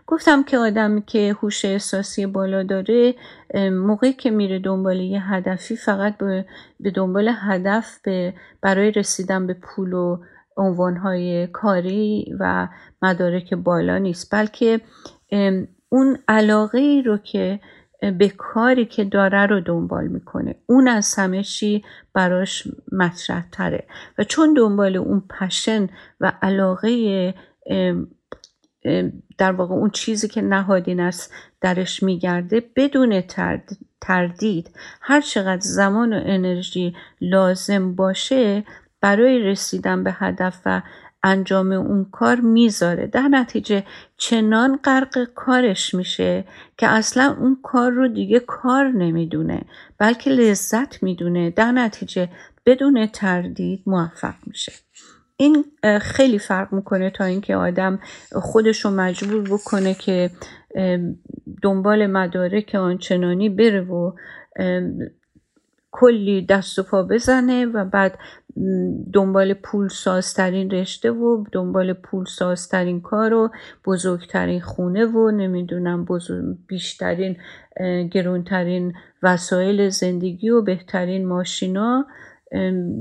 گفتم 0.07 0.43
که 0.43 0.59
آدمی 0.59 1.03
که 1.03 1.37
هوش 1.43 1.65
احساسی 1.65 2.27
بالا 2.27 2.63
داره 2.63 3.15
موقعی 3.71 4.13
که 4.13 4.31
میره 4.31 4.59
دنبال 4.59 5.01
یه 5.01 5.33
هدفی 5.33 5.77
فقط 5.77 6.17
به 6.81 6.91
دنبال 6.95 7.31
هدف 7.35 7.99
به 8.03 8.35
برای 8.61 8.91
رسیدن 8.91 9.47
به 9.47 9.55
پول 9.55 9.93
و 9.93 10.19
عنوانهای 10.57 11.47
کاری 11.47 12.35
و 12.41 12.69
مدارک 13.03 13.55
بالا 13.55 13.99
نیست. 13.99 14.35
بلکه 14.35 14.81
اون 15.89 16.19
علاقه 16.29 16.79
ای 16.79 17.03
رو 17.03 17.19
که 17.19 17.61
به 18.19 18.29
کاری 18.29 18.87
که 18.87 19.05
داره 19.05 19.47
رو 19.47 19.61
دنبال 19.61 20.09
می‌کنه. 20.09 20.55
اون 20.67 20.89
از 20.89 21.15
همه 21.15 21.43
چی 21.43 21.85
براش 22.15 22.69
مطرح 22.93 23.45
تره 23.53 23.85
و 24.19 24.25
چون 24.25 24.55
دنبال 24.55 24.97
اون 24.97 25.23
پشن 25.41 25.89
و 26.21 26.33
علاقه 26.43 27.35
در 29.39 29.53
واقع 29.53 29.75
اون 29.75 29.91
چیزی 29.91 30.29
که 30.29 30.43
نهادین 30.43 31.01
است 31.01 31.33
درش 31.61 32.03
میگرده 32.03 32.63
بدون 32.77 33.23
تردید 34.01 34.71
هر 35.01 35.21
چقدر 35.21 35.61
زمان 35.61 36.13
و 36.13 36.21
انرژی 36.25 36.97
لازم 37.21 37.95
باشه 37.95 38.65
برای 39.01 39.39
رسیدن 39.39 40.05
به 40.05 40.13
هدف 40.13 40.61
و 40.67 40.83
انجام 41.23 41.73
اون 41.73 42.05
کار 42.13 42.41
می‌ذاره. 42.41 43.07
در 43.07 43.29
نتیجه 43.29 43.85
چنان 44.17 44.79
غرق 44.85 45.25
کارش 45.35 45.95
میشه 45.95 46.45
که 46.79 46.89
اصلا 46.89 47.37
اون 47.41 47.59
کار 47.63 47.93
رو 47.93 48.09
دیگه 48.09 48.41
کار 48.41 48.89
نمی‌دونه 48.89 49.63
بلکه 49.99 50.31
لذت 50.31 51.03
می‌دونه. 51.03 51.51
در 51.51 51.73
نتیجه 51.73 52.29
بدون 52.67 53.07
تردید 53.07 53.83
موفق 53.87 54.35
میشه. 54.47 54.73
این 55.37 55.65
خیلی 56.01 56.39
فرق 56.39 56.73
می‌کنه 56.73 57.11
تا 57.11 57.25
اینکه 57.25 57.57
آدم 57.57 57.99
خودش 58.33 58.85
رو 58.85 58.91
مجبور 58.91 59.43
بکنه 59.43 59.95
که 59.95 60.31
دنبال 61.63 62.07
مدارک 62.07 62.75
آنچنانی 62.75 63.49
بره 63.49 63.81
و 63.81 64.13
کلی 65.91 66.47
دست 66.47 66.79
و 66.79 66.83
پا 66.83 67.03
بزنه 67.03 67.67
و 67.67 67.85
بعد 67.85 68.19
دنبال 69.13 69.55
پول 69.55 69.89
سازترین 69.89 70.71
رشته 70.71 71.11
و 71.11 71.45
دنبال 71.53 71.93
پول 71.93 72.25
سازترین 72.25 73.01
کار 73.01 73.35
و 73.35 73.51
بزرگترین 73.87 74.61
خونه 74.61 75.07
و 75.07 75.31
نمی‌دونم 75.31 76.05
بزرگ 76.05 76.57
بیشترین 76.67 77.37
گرونترین 78.13 78.93
وسایل 79.23 79.89
زندگی 79.89 80.51
و 80.51 80.63
بهترین 80.63 81.27
ماشینا. 81.27 82.07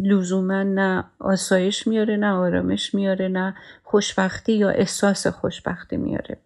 لزوما 0.04 0.64
نه 0.64 1.04
آسایش 1.20 1.88
میاره 1.88 2.16
نه 2.16 2.32
آرامش 2.32 2.96
میاره 2.96 3.28
نه 3.28 3.56
خوشبختی 3.84 4.54
یا 4.54 4.70
احساس 4.70 5.28
خوشبختی 5.28 5.98
میاره. 5.98 6.38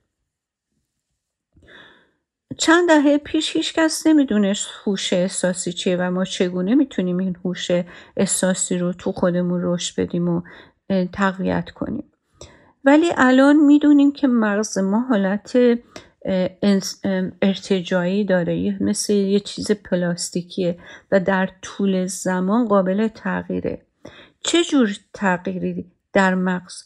چند 2.57 2.87
دهه 2.87 3.17
پیش 3.17 3.55
هیچ 3.55 3.73
کس 3.73 4.07
نمی‌دونست 4.07 4.67
هوش 4.83 5.13
احساسی 5.13 5.73
چیه 5.73 5.97
و 5.97 6.11
ما 6.11 6.25
چگونه 6.25 6.75
می‌تونیم 6.75 7.17
این 7.17 7.37
هوش 7.45 7.71
احساسی 8.17 8.77
رو 8.77 8.93
تو 8.93 9.11
خودمون 9.11 9.61
رشد 9.63 10.01
بدیم 10.01 10.29
و 10.29 10.41
تقویت 11.13 11.69
کنیم. 11.69 12.11
ولی 12.85 13.11
الان 13.17 13.55
می‌دونیم 13.55 14.11
که 14.11 14.27
مغز 14.27 14.77
ما 14.77 14.99
حالت 14.99 15.57
ارتجایی 17.41 18.25
داره. 18.25 18.77
مثل 18.81 19.13
یه 19.13 19.39
چیز 19.39 19.71
پلاستیکیه 19.71 20.79
و 21.11 21.19
در 21.19 21.49
طول 21.61 22.05
زمان 22.05 22.67
قابل 22.67 23.07
تغییره. 23.07 23.81
چه 24.43 24.63
جور 24.63 24.97
تغییری 25.13 25.91
در 26.13 26.35
مغز 26.35 26.83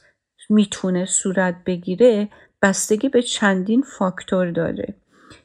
می‌تونه 0.50 1.06
صورت 1.06 1.56
بگیره؟ 1.66 2.30
بستگی 2.62 3.10
به 3.10 3.22
چندین 3.22 3.82
فاکتور 3.82 4.52
داره. 4.52 4.96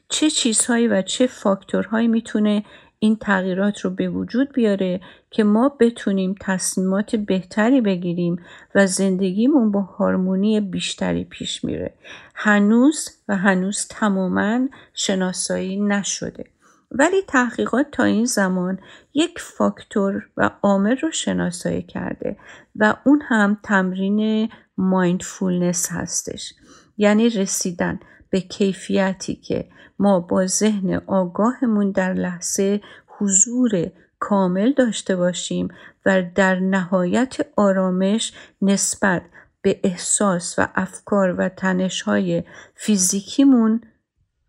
چه 0.09 0.29
چیزهایی 0.29 0.87
و 0.87 1.01
چه 1.01 1.27
فاکتورهایی 1.27 2.07
می‌تونه 2.07 2.63
این 2.99 3.15
تغییرات 3.15 3.79
رو 3.79 3.89
به 3.89 4.09
وجود 4.09 4.53
بیاره 4.53 5.01
که 5.31 5.43
ما 5.43 5.69
بتونیم 5.79 6.35
تصمیمات 6.41 7.15
بهتری 7.15 7.81
بگیریم 7.81 8.35
و 8.75 8.87
زندگیمون 8.87 9.71
با 9.71 9.81
هارمونی 9.81 10.61
بیشتری 10.61 11.23
پیش 11.23 11.63
میره. 11.63 11.93
هنوز 12.35 13.09
و 13.27 13.37
هنوز 13.37 13.87
تماما 13.89 14.67
شناسایی 14.93 15.81
نشده. 15.81 16.43
ولی 16.91 17.21
تحقیقات 17.27 17.91
تا 17.91 18.03
این 18.03 18.25
زمان 18.25 18.79
یک 19.13 19.39
فاکتور 19.39 20.29
و 20.37 20.49
عامل 20.61 20.97
رو 20.97 21.11
شناسایی 21.11 21.81
کرده 21.81 22.37
و 22.75 22.95
اون 23.05 23.21
هم 23.27 23.57
تمرین 23.63 24.49
مایندفولنس 24.77 25.91
هستش. 25.91 26.53
یعنی 26.97 27.29
رسیدن. 27.29 27.99
به 28.29 28.41
کیفیتی 28.41 29.35
که 29.35 29.69
ما 29.99 30.19
با 30.19 30.45
ذهن 30.45 30.93
آگاهمون 31.07 31.91
در 31.91 32.13
لحظه 32.13 32.81
حضور 33.07 33.91
کامل 34.19 34.73
داشته 34.73 35.15
باشیم 35.15 35.67
و 36.05 36.23
در 36.35 36.59
نهایت 36.59 37.37
آرامش 37.55 38.33
نسبت 38.61 39.21
به 39.61 39.79
احساس 39.83 40.59
و 40.59 40.67
افکار 40.75 41.35
و 41.37 41.49
تنشهای 41.49 42.43
فیزیکیمون 42.75 43.81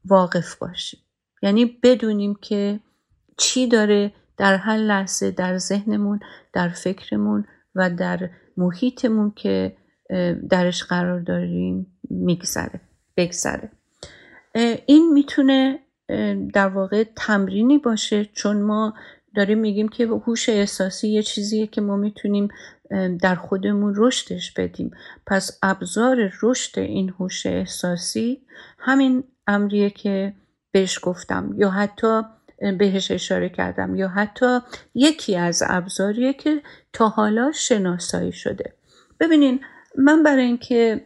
واقف 0.05 0.55
باشیم. 0.55 1.01
یعنی 1.43 1.65
بدونیم 1.83 2.35
که 2.35 2.81
چی 3.37 3.67
داره 3.69 4.13
در 4.37 4.57
هر 4.57 4.77
لحظه 4.77 5.31
در 5.31 5.59
ذهنمون 5.59 6.21
در 6.53 6.69
فکرمون 6.69 7.45
و 7.75 7.91
در 7.91 8.31
محیطمون 8.57 9.31
که 9.31 9.77
درش 10.51 10.85
قرار 10.85 11.21
داریم 11.21 11.99
میگذره. 12.11 12.81
بگذره. 13.19 13.71
این 14.87 15.13
می‌تونه 15.13 15.79
در 16.55 16.69
واقع 16.69 17.05
تمرینی 17.17 17.79
باشه 17.79 18.25
چون 18.25 18.63
ما 18.63 18.95
داریم 19.37 19.59
میگیم 19.59 19.89
که 19.89 20.07
هوش 20.07 20.49
احساسی 20.49 21.09
یه 21.09 21.23
چیزیه 21.23 21.67
که 21.67 21.81
ما 21.81 21.97
می‌تونیم 21.97 22.49
در 23.23 23.35
خودمون 23.35 23.95
رشدش 23.97 24.53
بدیم. 24.53 24.91
پس 25.27 25.59
ابزار 25.63 26.33
رشد 26.43 26.79
این 26.79 27.09
هوش 27.19 27.47
احساسی 27.47 28.43
همین 28.79 29.25
امریه 29.47 29.91
که 29.91 30.35
بهش 30.73 30.99
گفتم 31.03 31.55
یا 31.57 31.71
حتی 31.71 32.23
بهش 32.79 33.11
اشاره 33.11 33.49
کردم 33.49 33.97
یا 33.97 34.09
حتی 34.09 34.59
یکی 34.95 35.37
از 35.37 35.63
ابزاریه 35.67 36.33
که 36.33 36.63
تا 36.93 37.09
حالا 37.09 37.53
شناسایی 37.53 38.33
شده. 38.33 38.73
ببینین 39.21 39.61
من 39.99 40.23
برای 40.23 40.45
اینکه 40.45 41.01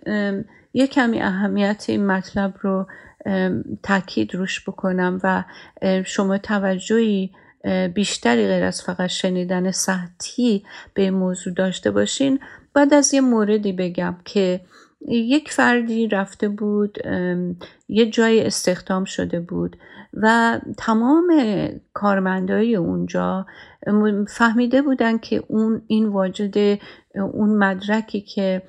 یه 0.75 0.87
کمی 0.87 1.23
اهمیت 1.23 1.85
این 1.89 2.07
مطلب 2.07 2.55
رو 2.61 2.87
تاکید 3.83 4.35
روش 4.35 4.69
بکنم 4.69 5.21
و 5.25 5.45
شما 6.05 6.39
توجهی 6.39 7.31
بیشتری 7.95 8.47
غیر 8.47 8.65
از 8.65 8.83
فقط 8.83 9.07
شنیدن 9.07 9.71
سطحی 9.71 10.65
به 10.95 11.11
موضوع 11.11 11.55
داشته 11.55 11.91
باشین. 11.91 12.41
بعد 12.75 12.95
از 12.95 13.15
یه 13.15 13.21
موردی 13.21 13.73
بگم 13.73 14.17
که 14.25 14.61
یک 15.09 15.53
فردی 15.53 16.09
رفته 16.09 16.49
بود 16.49 16.99
یه 17.89 18.11
جای 18.11 18.47
استخدام 18.47 19.05
شده 19.05 19.41
بود 19.41 19.77
و 20.15 20.59
تمام 20.79 21.27
کارمندای 21.93 22.77
اونجا 22.77 23.47
فهمیده 24.29 24.83
بودن 24.83 25.19
که 25.19 25.45
اون 25.49 25.83
این 25.87 26.09
واجد 26.09 26.79
اون 27.15 27.59
مدرکی 27.59 28.21
که 28.21 28.63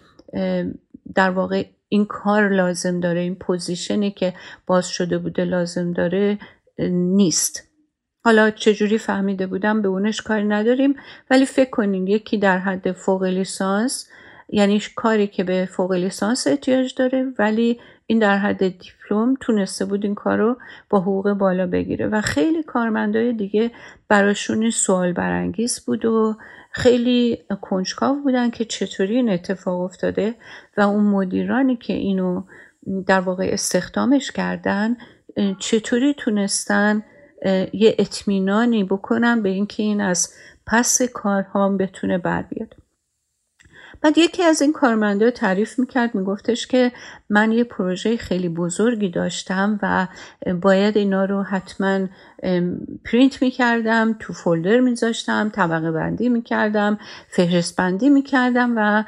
در 1.15 1.29
واقع 1.29 1.65
این 1.89 2.05
کار 2.05 2.49
لازم 2.49 2.99
داره 2.99 3.19
این 3.19 3.35
position 3.35 4.03
ی 4.03 4.11
که 4.11 4.33
باز 4.67 4.87
شده 4.87 5.17
بوده 5.17 5.45
لازم 5.45 5.91
داره 5.93 6.37
نیست. 6.89 7.69
حالا 8.25 8.51
چجوری 8.51 8.97
فهمیده 8.97 9.47
بودم؟ 9.47 9.81
به 9.81 9.87
اونش 9.87 10.21
کاری 10.21 10.43
نداریم. 10.43 10.95
ولی 11.29 11.45
فکر 11.45 11.69
کنین 11.69 12.07
یکی 12.07 12.37
در 12.37 12.57
حد 12.57 12.91
فوق 12.91 13.23
لیسانس 13.23 14.09
یعنی 14.49 14.81
کاری 14.95 15.27
که 15.27 15.43
به 15.43 15.69
فوق 15.71 15.91
لیسانس 15.91 16.47
احتیاج 16.47 16.95
داره 16.95 17.33
ولی 17.39 17.79
این 18.05 18.19
در 18.19 18.37
حد 18.37 18.67
دیپلم 18.67 19.35
تونسته 19.41 19.85
بود 19.85 20.03
این 20.03 20.15
کار 20.15 20.37
رو 20.37 20.57
با 20.89 20.99
حقوق 20.99 21.33
بالا 21.33 21.67
بگیره. 21.67 22.07
و 22.07 22.21
خیلی 22.21 22.63
کارمندای 22.63 23.33
دیگه 23.33 23.71
براشون 24.07 24.69
سوال 24.69 25.13
برانگیز 25.13 25.85
بود 25.85 26.05
و 26.05 26.37
خیلی 26.75 27.39
کنجکاو 27.61 28.21
بودن 28.21 28.49
که 28.49 28.65
چطوری 28.65 29.15
این 29.15 29.29
اتفاق 29.29 29.81
افتاده 29.81 30.35
و 30.77 30.81
اون 30.81 31.03
مدیرانی 31.03 31.75
که 31.75 31.93
اینو 31.93 32.43
در 33.07 33.19
واقع 33.19 33.49
استخدامش 33.53 34.31
کردن 34.31 34.97
چطوری 35.59 36.13
تونستن 36.17 37.03
یه 37.73 37.95
اطمینانی 37.99 38.83
بکنن 38.83 39.41
به 39.41 39.49
اینکه 39.49 39.83
این 39.83 40.01
از 40.01 40.33
پس 40.67 41.01
کارها 41.01 41.69
بتونه 41.69 42.17
بر 42.17 42.41
بیاد. 42.41 42.75
بعد 44.03 44.17
یکی 44.17 44.43
از 44.43 44.61
این 44.61 44.73
کارمنده 44.73 45.31
تعریف 45.31 45.79
می‌کرد 45.79 46.15
میگفتش 46.15 46.67
که 46.67 46.91
من 47.29 47.51
یه 47.51 47.63
پروژه 47.63 48.17
خیلی 48.17 48.49
بزرگی 48.49 49.09
داشتم 49.09 49.79
و 49.83 50.07
باید 50.61 50.97
اینا 50.97 51.25
رو 51.25 51.43
حتما 51.43 52.07
پرینت 53.05 53.41
می‌کردم 53.41 54.15
تو 54.19 54.33
فولدر 54.33 54.79
میذاشتم 54.79 55.49
طبقه 55.49 55.91
بندی 55.91 56.29
می‌کردم 56.29 56.97
فهرست 57.27 57.75
بندی 57.75 58.09
می‌کردم 58.09 58.73
و 58.77 59.03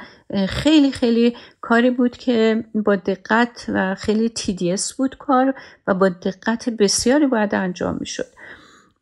خیلی 0.46 0.92
خیلی 0.92 1.36
کاری 1.60 1.90
بود 1.90 2.16
که 2.16 2.64
با 2.74 2.96
دقت 2.96 3.66
و 3.68 3.94
خیلی 3.94 4.32
TDS 4.38 4.94
بود 4.94 5.18
کار 5.18 5.54
و 5.86 5.94
با 5.94 6.08
دقت 6.08 6.68
بسیاری 6.68 7.26
باید 7.26 7.54
انجام 7.54 7.96
می‌شد. 8.00 8.35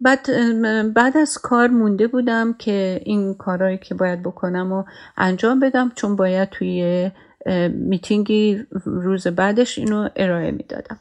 بعد 0.04 0.26
بعد 0.94 1.16
از 1.16 1.38
کار 1.38 1.68
مونده 1.68 2.06
بودم 2.06 2.52
که 2.52 3.00
این 3.04 3.34
کارهایی 3.34 3.78
که 3.78 3.94
باید 3.94 4.22
بکنم 4.22 4.72
و 4.72 4.84
انجام 5.16 5.60
بدم 5.60 5.92
چون 5.94 6.16
باید 6.16 6.48
توی 6.50 7.10
میتینگی 7.68 8.66
روز 8.84 9.26
بعدش 9.26 9.78
اینو 9.78 10.08
ارائه 10.16 10.50
می‌دادم. 10.50 10.98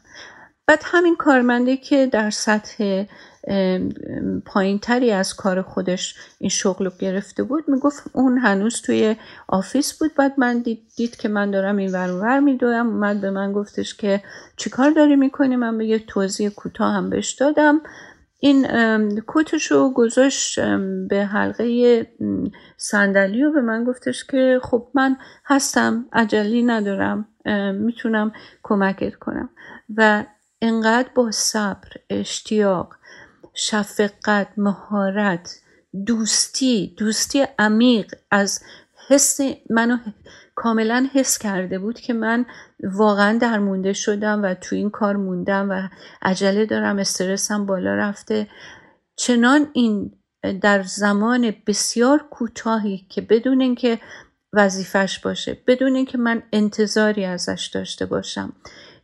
بعد 0.66 0.82
همین 0.84 1.16
کارمنده 1.16 1.76
که 1.76 2.06
در 2.06 2.30
سطح 2.30 3.04
پایین 4.46 4.78
تری 4.78 5.10
از 5.10 5.34
کار 5.34 5.62
خودش 5.62 6.14
این 6.38 6.50
شغل 6.50 6.84
رو 6.84 6.90
گرفته 6.98 7.42
بود 7.42 7.64
می‌گفت 7.68 8.02
اون 8.12 8.38
هنوز 8.38 8.82
توی 8.82 9.16
office 9.48 9.98
بود. 9.98 10.14
بعد 10.14 10.32
من 10.38 10.58
دید, 10.58 10.82
دید 10.96 11.16
که 11.16 11.28
من 11.28 11.50
دارم 11.50 11.76
این 11.76 11.92
ور 11.92 12.10
ور 12.10 12.40
میدویم 12.40 12.86
اومد 12.86 13.20
به 13.20 13.30
من 13.30 13.52
گفتش 13.52 13.94
که 13.94 14.22
چیکار 14.56 14.90
داری 14.90 15.16
می‌کنی؟ 15.16 15.56
من 15.56 15.78
به 15.78 15.86
یه 15.86 15.98
توضیح 15.98 16.48
کوتاه 16.48 16.92
هم 16.92 17.10
بهش 17.10 17.32
دادم. 17.32 17.80
این 18.44 18.66
کتش 19.28 19.70
رو 19.70 19.90
گذاشت 19.90 20.60
به 21.08 21.24
حلقه 21.24 22.06
صندلی 22.76 23.44
و 23.44 23.52
به 23.52 23.60
من 23.60 23.84
گفتش 23.84 24.24
که 24.24 24.60
خب 24.62 24.88
من 24.94 25.16
هستم 25.44 26.06
عجله‌ای 26.12 26.62
ندارم 26.62 27.28
می‌تونم 27.74 28.32
کمکت 28.62 29.14
کنم. 29.14 29.50
و 29.96 30.24
انقدر 30.62 31.08
با 31.14 31.30
صبر 31.30 31.88
اشتیاق 32.10 32.94
شفقت 33.54 34.48
مهارت 34.56 35.60
دوستی 36.06 36.94
دوستی 36.98 37.44
عمیق 37.58 38.14
از 38.30 38.62
حس 39.08 39.40
منو 39.70 39.96
کاملا 40.54 41.08
حس 41.12 41.38
کرده 41.38 41.78
بود 41.78 42.00
که 42.00 42.12
من 42.12 42.46
واقعا 42.82 43.38
درمونده 43.38 43.92
شدم 43.92 44.42
و 44.42 44.54
تو 44.54 44.76
این 44.76 44.90
کار 44.90 45.16
موندم 45.16 45.70
و 45.70 45.88
عجله 46.22 46.66
دارم 46.66 46.98
استرسم 46.98 47.66
بالا 47.66 47.94
رفته. 47.94 48.48
چنان 49.16 49.66
این 49.72 50.12
در 50.60 50.82
زمان 50.82 51.54
بسیار 51.66 52.26
کوتاهی 52.30 53.06
که 53.08 53.20
بدون 53.20 53.60
اینکه 53.60 54.00
وظیفش 54.52 55.18
باشه 55.18 55.58
بدون 55.66 55.96
اینکه 55.96 56.18
من 56.18 56.42
انتظاری 56.52 57.24
ازش 57.24 57.70
داشته 57.74 58.06
باشم 58.06 58.52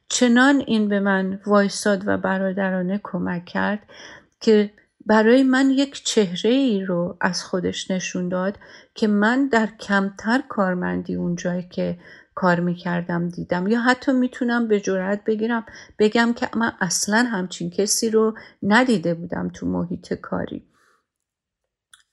چنان 0.08 0.62
این 0.66 0.88
به 0.88 1.00
من 1.00 1.40
وایساد 1.46 2.02
و 2.06 2.16
برادرانه 2.16 3.00
کمک 3.02 3.44
کرد 3.44 3.82
که 4.40 4.70
برای 5.10 5.42
من 5.42 5.70
یک 5.70 6.04
چهره 6.04 6.50
ای 6.50 6.84
رو 6.84 7.16
از 7.20 7.44
خودش 7.44 7.90
نشون 7.90 8.28
داد 8.28 8.58
که 8.94 9.06
من 9.06 9.48
در 9.48 9.66
کمتر 9.80 10.42
کارمندی 10.48 11.14
اون 11.14 11.36
جایی 11.36 11.68
که 11.68 11.98
کار 12.34 12.60
می‌کردم 12.60 13.28
دیدم. 13.28 13.66
یا 13.66 13.80
حتی 13.80 14.12
می‌تونم 14.12 14.68
به 14.68 14.80
جرات 14.80 15.24
بگیرم 15.24 15.66
بگم 15.98 16.32
که 16.32 16.48
من 16.56 16.72
اصلا 16.80 17.18
همچین 17.22 17.70
کسی 17.70 18.10
رو 18.10 18.34
ندیده 18.62 19.14
بودم 19.14 19.48
تو 19.48 19.66
محیط 19.66 20.14
کاری. 20.14 20.66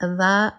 و 0.01 0.51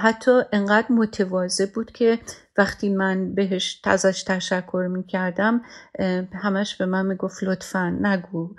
حتی 0.00 0.40
انقدر 0.52 0.92
متواضع 0.92 1.66
بود 1.74 1.92
که 1.92 2.18
وقتی 2.58 2.88
من 2.88 3.34
بهش 3.34 3.80
ازش 3.84 4.22
تشکر 4.22 4.88
می‌کردم 4.90 5.62
همش 6.32 6.76
به 6.76 6.86
من 6.86 7.06
می‌گفت 7.06 7.42
لطفا 7.42 7.98
نگو. 8.00 8.54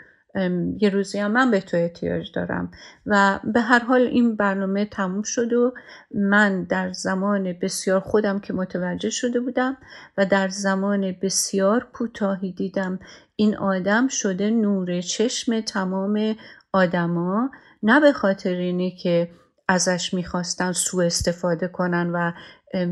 یه 0.79 0.89
روزی 0.89 1.19
هم 1.19 1.31
من 1.31 1.51
به 1.51 1.59
تو 1.61 1.77
احتیاج 1.77 2.31
دارم. 2.31 2.71
و 3.05 3.39
به 3.53 3.61
هر 3.61 3.79
حال 3.79 4.01
این 4.01 4.35
برنامه 4.35 4.85
تموم 4.85 5.21
شد 5.21 5.53
و 5.53 5.73
من 6.15 6.63
در 6.63 6.91
زمان 6.93 7.53
بسیار 7.61 7.99
خودم 7.99 8.39
که 8.39 8.53
متوجه 8.53 9.09
شده 9.09 9.39
بودم 9.39 9.77
و 10.17 10.25
در 10.25 10.49
زمان 10.49 11.15
بسیار 11.21 11.87
کوتاهی 11.93 12.51
دیدم. 12.51 12.99
این 13.35 13.57
آدم 13.57 14.07
شده 14.07 14.49
نور 14.49 15.01
چشم 15.01 15.61
تمام 15.61 16.35
آدما. 16.73 17.51
نه 17.83 17.99
به 17.99 18.13
خاطر 18.13 18.53
اینه 18.53 18.91
که 18.91 19.31
ازش 19.67 20.13
می‌خواستن 20.13 20.71
سوء 20.71 21.05
استفاده 21.05 21.67
کنن 21.67 22.09
و 22.09 22.31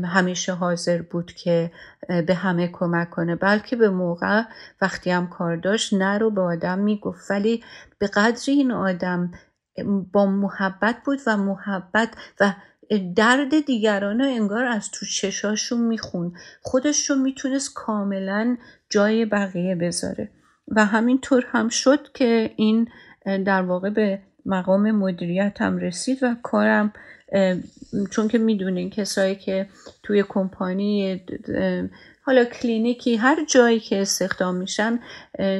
همیشه 0.04 0.52
حاضر 0.52 1.02
بود 1.02 1.32
که 1.32 1.72
به 2.26 2.34
همه 2.34 2.68
کمک 2.68 3.10
کنه. 3.10 3.36
بلکه 3.36 3.76
به 3.76 3.90
موقع 3.90 4.42
وقتی 4.80 5.10
هم 5.10 5.26
کار 5.26 5.56
داشت 5.56 5.94
نه 5.94 6.18
رو 6.18 6.30
به 6.30 6.40
آدم 6.40 6.78
می‌گفت. 6.78 7.30
ولی 7.30 7.64
به 7.98 8.06
قدری 8.06 8.54
این 8.54 8.72
آدم 8.72 9.32
با 10.12 10.26
محبت 10.26 10.96
بود 11.04 11.18
و 11.26 11.36
محبت 11.36 12.08
و 12.40 12.52
درد 13.16 13.66
دیگران 13.66 14.20
انگار 14.20 14.64
از 14.64 14.90
تو 14.90 15.06
چشاشون 15.06 15.80
میخون 15.80 16.32
خودش 16.62 17.10
رو 17.10 17.16
می‌تونست 17.16 17.74
کاملا 17.74 18.56
جای 18.90 19.24
بقیه 19.24 19.74
بذاره. 19.74 20.30
و 20.68 20.84
همینطور 20.84 21.44
هم 21.48 21.68
شد 21.68 22.12
که 22.12 22.50
این 22.56 22.88
در 23.26 23.62
واقع 23.62 23.90
به 23.90 24.22
مقام 24.48 24.90
مدیریت 24.90 25.56
هم 25.60 25.78
رسید 25.78 26.22
و 26.22 26.36
کارم 26.42 26.92
چون 28.10 28.28
که 28.28 28.38
می‌دونین 28.38 28.90
کسایی 28.90 29.34
که 29.34 29.66
توی 30.02 30.24
کمپانی 30.28 31.20
حالا 32.22 32.44
کلینیکی 32.44 33.16
هر 33.16 33.44
جایی 33.44 33.80
که 33.80 34.00
استخدام 34.00 34.54
میشن 34.54 34.98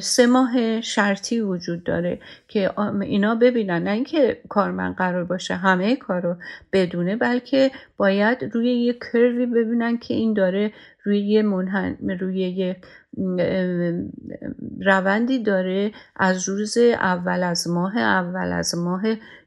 سه 0.01 0.27
ماه 0.27 0.81
شرطی 0.81 1.41
وجود 1.41 1.85
داره 1.85 2.21
که 2.49 2.71
اینا 3.01 3.35
ببینن. 3.35 3.83
نه 3.83 3.91
اینکه 3.91 4.41
کارمند 4.49 4.97
قرار 4.97 5.25
باشه 5.25 5.55
همه 5.55 5.97
کار 5.97 6.21
رو 6.21 6.37
بدونه 6.73 7.17
بلکه 7.17 7.71
باید 7.97 8.51
روی 8.53 8.73
یه 8.73 8.93
کروی 8.93 9.47
ببینن 9.47 9.99
که 9.99 10.15
این 10.15 10.33
داره 10.33 10.73
روی 11.05 11.21
یه 11.21 11.43
منحن 11.43 12.11
روی 12.21 12.41
یه 12.41 12.77
روندی 14.81 15.43
داره 15.43 15.93
از 16.17 16.49
روز 16.49 16.79
اول 16.79 17.43
از 17.43 17.69
ماه 17.69 17.99
اول 17.99 18.53
از 18.53 18.75
ماه 18.75 19.03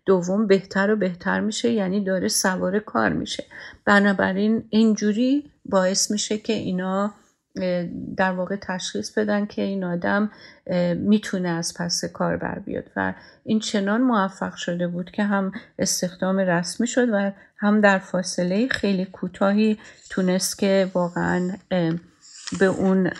دوم 0.06 0.47
بهتر 0.47 0.91
و 0.91 0.95
بهتر 0.95 1.39
میشه 1.39 1.71
یعنی 1.71 2.04
داره 2.04 2.28
سوار 2.28 2.80
کار 2.80 3.10
میشه. 3.10 3.43
بنابراین 3.86 4.63
اینجوری 4.69 5.52
باعث 5.65 6.12
میشه 6.12 6.38
که 6.38 6.54
اینا 6.54 7.13
در 8.17 8.32
واقع 8.32 8.56
تشخیص 8.56 9.17
بدن 9.17 9.45
که 9.45 9.62
این 9.62 9.84
آدم 9.84 10.32
می‌تونه 10.95 11.50
از 11.50 11.74
پس 11.80 12.06
کار 12.06 12.38
بر 12.38 12.60
بیاد. 12.60 12.84
و 12.95 13.13
این 13.43 13.60
چنان 13.60 14.02
موفق 14.02 14.56
شده 14.56 14.88
بود 14.88 15.12
که 15.12 15.24
هم 15.24 15.52
استخدام 15.80 16.38
رسمی 16.38 16.88
شد 16.88 17.08
و 17.13 17.32
هم 17.58 17.82
در 17.82 18.00
فاصله 18.00 18.67
خیلی 18.67 19.06
کوتاهی 19.06 19.78
تونست 20.10 20.60
که 20.60 20.91
واقعا 20.93 21.50
به 22.60 22.66
اون 22.66 23.12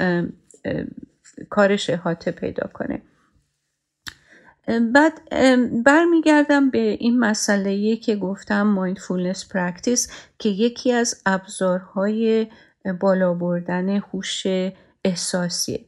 کارش 1.50 1.90
احاطه 1.90 2.32
پیدا 2.32 2.70
کنه. 2.74 3.02
بعد 4.94 5.30
برمیگردم 5.84 6.70
به 6.70 6.80
این 6.80 7.20
مسئله 7.20 7.96
که 7.96 8.16
گفتم 8.16 8.62
mindfulness 8.62 9.50
practice 9.50 10.12
که 10.40 10.50
یکی 10.50 10.92
از 10.92 11.22
ابزارهای 11.26 12.48
بالا 13.00 13.34
بردن 13.34 13.90
هوش 13.90 14.48
احساسیه. 15.04 15.86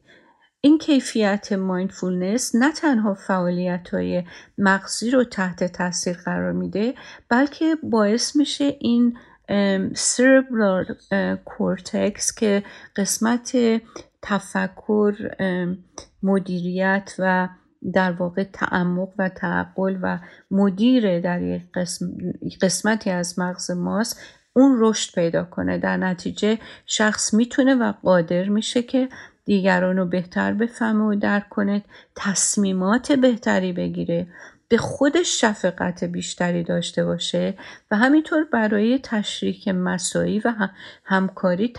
این 0.61 0.77
کیفیت 0.77 1.53
mindfulness 1.53 2.55
نه 2.55 2.71
تنها 2.71 3.13
فعالیت 3.13 3.89
های 3.93 4.23
مغزی 4.57 5.11
رو 5.11 5.23
تحت 5.23 5.63
تاثیر 5.63 6.17
قرار 6.17 6.51
میده 6.51 6.93
بلکه 7.29 7.77
باعث 7.83 8.35
میشه 8.35 8.75
این 8.79 9.17
سربرال 9.93 10.85
کورتکس 11.45 12.35
که 12.35 12.63
قسمت 12.95 13.57
تفکر 14.21 15.15
مدیریت 16.23 17.15
و 17.19 17.49
در 17.93 18.11
واقع 18.11 18.43
تعمق 18.43 19.09
و 19.17 19.29
تعقل 19.29 19.97
و 20.01 20.19
مدیر 20.51 21.19
در 21.19 21.41
یک 21.41 21.61
قسم، 21.73 22.07
قسمتی 22.61 23.09
از 23.09 23.39
مغز 23.39 23.71
ماست 23.71 24.21
اون 24.53 24.75
رشد 24.79 25.15
پیدا 25.15 25.43
کنه. 25.43 25.77
در 25.77 25.97
نتیجه 25.97 26.57
شخص 26.85 27.33
می‌تونه 27.33 27.75
و 27.75 27.93
قادر 28.03 28.49
میشه 28.49 28.83
که 28.83 29.09
دیگران 29.45 29.97
رو 29.97 30.05
بهتر 30.05 30.53
بفهمه 30.53 31.03
و 31.03 31.15
درک 31.15 31.49
کنه 31.49 31.83
تصمیمات 32.15 33.11
بهتری 33.11 33.73
بگیره. 33.73 34.27
به 34.73 34.77
خودش 34.77 35.41
شفقت 35.41 36.03
بیشتری 36.03 36.63
داشته 36.63 37.05
باشه 37.05 37.57
و 37.91 37.95
همینطور 37.95 38.43
برای 38.43 38.99
تشریک 39.03 39.67
مساعی 39.67 40.39
و 40.39 40.53
همکاری 41.03 41.73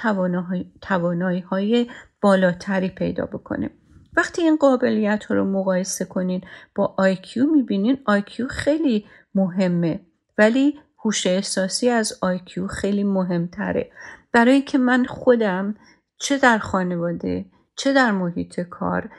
توانایی 0.80 1.40
های 1.40 1.90
بالاتری 2.20 2.88
پیدا 2.88 3.26
بکنه. 3.26 3.70
وقتی 4.16 4.42
این 4.42 4.56
قابلیت 4.56 5.24
رو 5.30 5.44
مقایسه 5.44 6.04
کنین 6.04 6.40
با 6.74 6.94
IQ 6.98 7.46
می‌بینین 7.46 7.98
IQ 8.04 8.48
خیلی 8.48 9.06
مهمه 9.34 10.00
ولی 10.38 10.80
هوش 11.04 11.26
احساسی 11.26 11.88
از 11.88 12.18
IQ 12.20 12.66
خیلی 12.66 13.04
مهمتره. 13.04 13.90
برای 14.32 14.62
که 14.62 14.78
من 14.78 15.04
خودم 15.04 15.74
چه 16.18 16.38
در 16.38 16.58
خانواده 16.58 17.44
چه 17.76 17.92
در 17.92 18.10
محیط 18.10 18.60
کار 18.60 19.10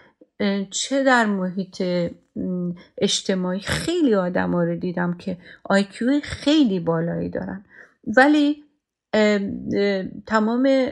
چه 0.69 1.03
در 1.03 1.25
محیط 1.25 1.83
اجتماعی؟ 2.97 3.59
خیلی 3.59 4.15
آدم 4.15 4.55
رو 4.55 4.75
دیدم 4.75 5.17
که 5.17 5.37
آیکیو 5.63 6.19
خیلی 6.23 6.79
بالایی 6.79 7.29
دارن. 7.29 7.65
ولی 8.07 8.63
تمام 10.25 10.91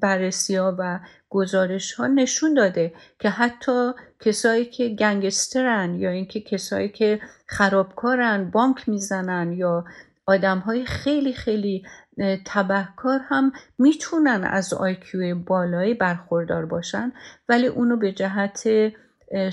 بررسی 0.00 0.56
ها 0.56 0.76
و 0.78 1.00
گزارش 1.30 1.92
ها 1.92 2.06
نشون 2.06 2.54
داده 2.54 2.92
که 3.18 3.30
حتی 3.30 3.90
کسایی 4.20 4.64
که 4.64 4.88
گنگسترن 4.88 5.94
یا 5.94 6.10
اینکه 6.10 6.40
کسایی 6.40 6.88
که 6.88 7.20
خرابکارن 7.46 8.50
بانک 8.50 8.88
می‌زنن 8.88 9.52
یا 9.52 9.84
آدم 10.26 10.58
های 10.58 10.84
خیلی 10.84 11.32
خیلی 11.32 11.82
تبهکار 12.44 13.20
هم 13.28 13.52
می‌تونن 13.78 14.44
از 14.44 14.74
آیکیو 14.74 15.34
بالایی 15.34 15.94
برخوردار 15.94 16.66
باشن 16.66 17.12
ولی 17.48 17.66
اونو 17.66 17.96
به 17.96 18.12
جهت 18.12 18.68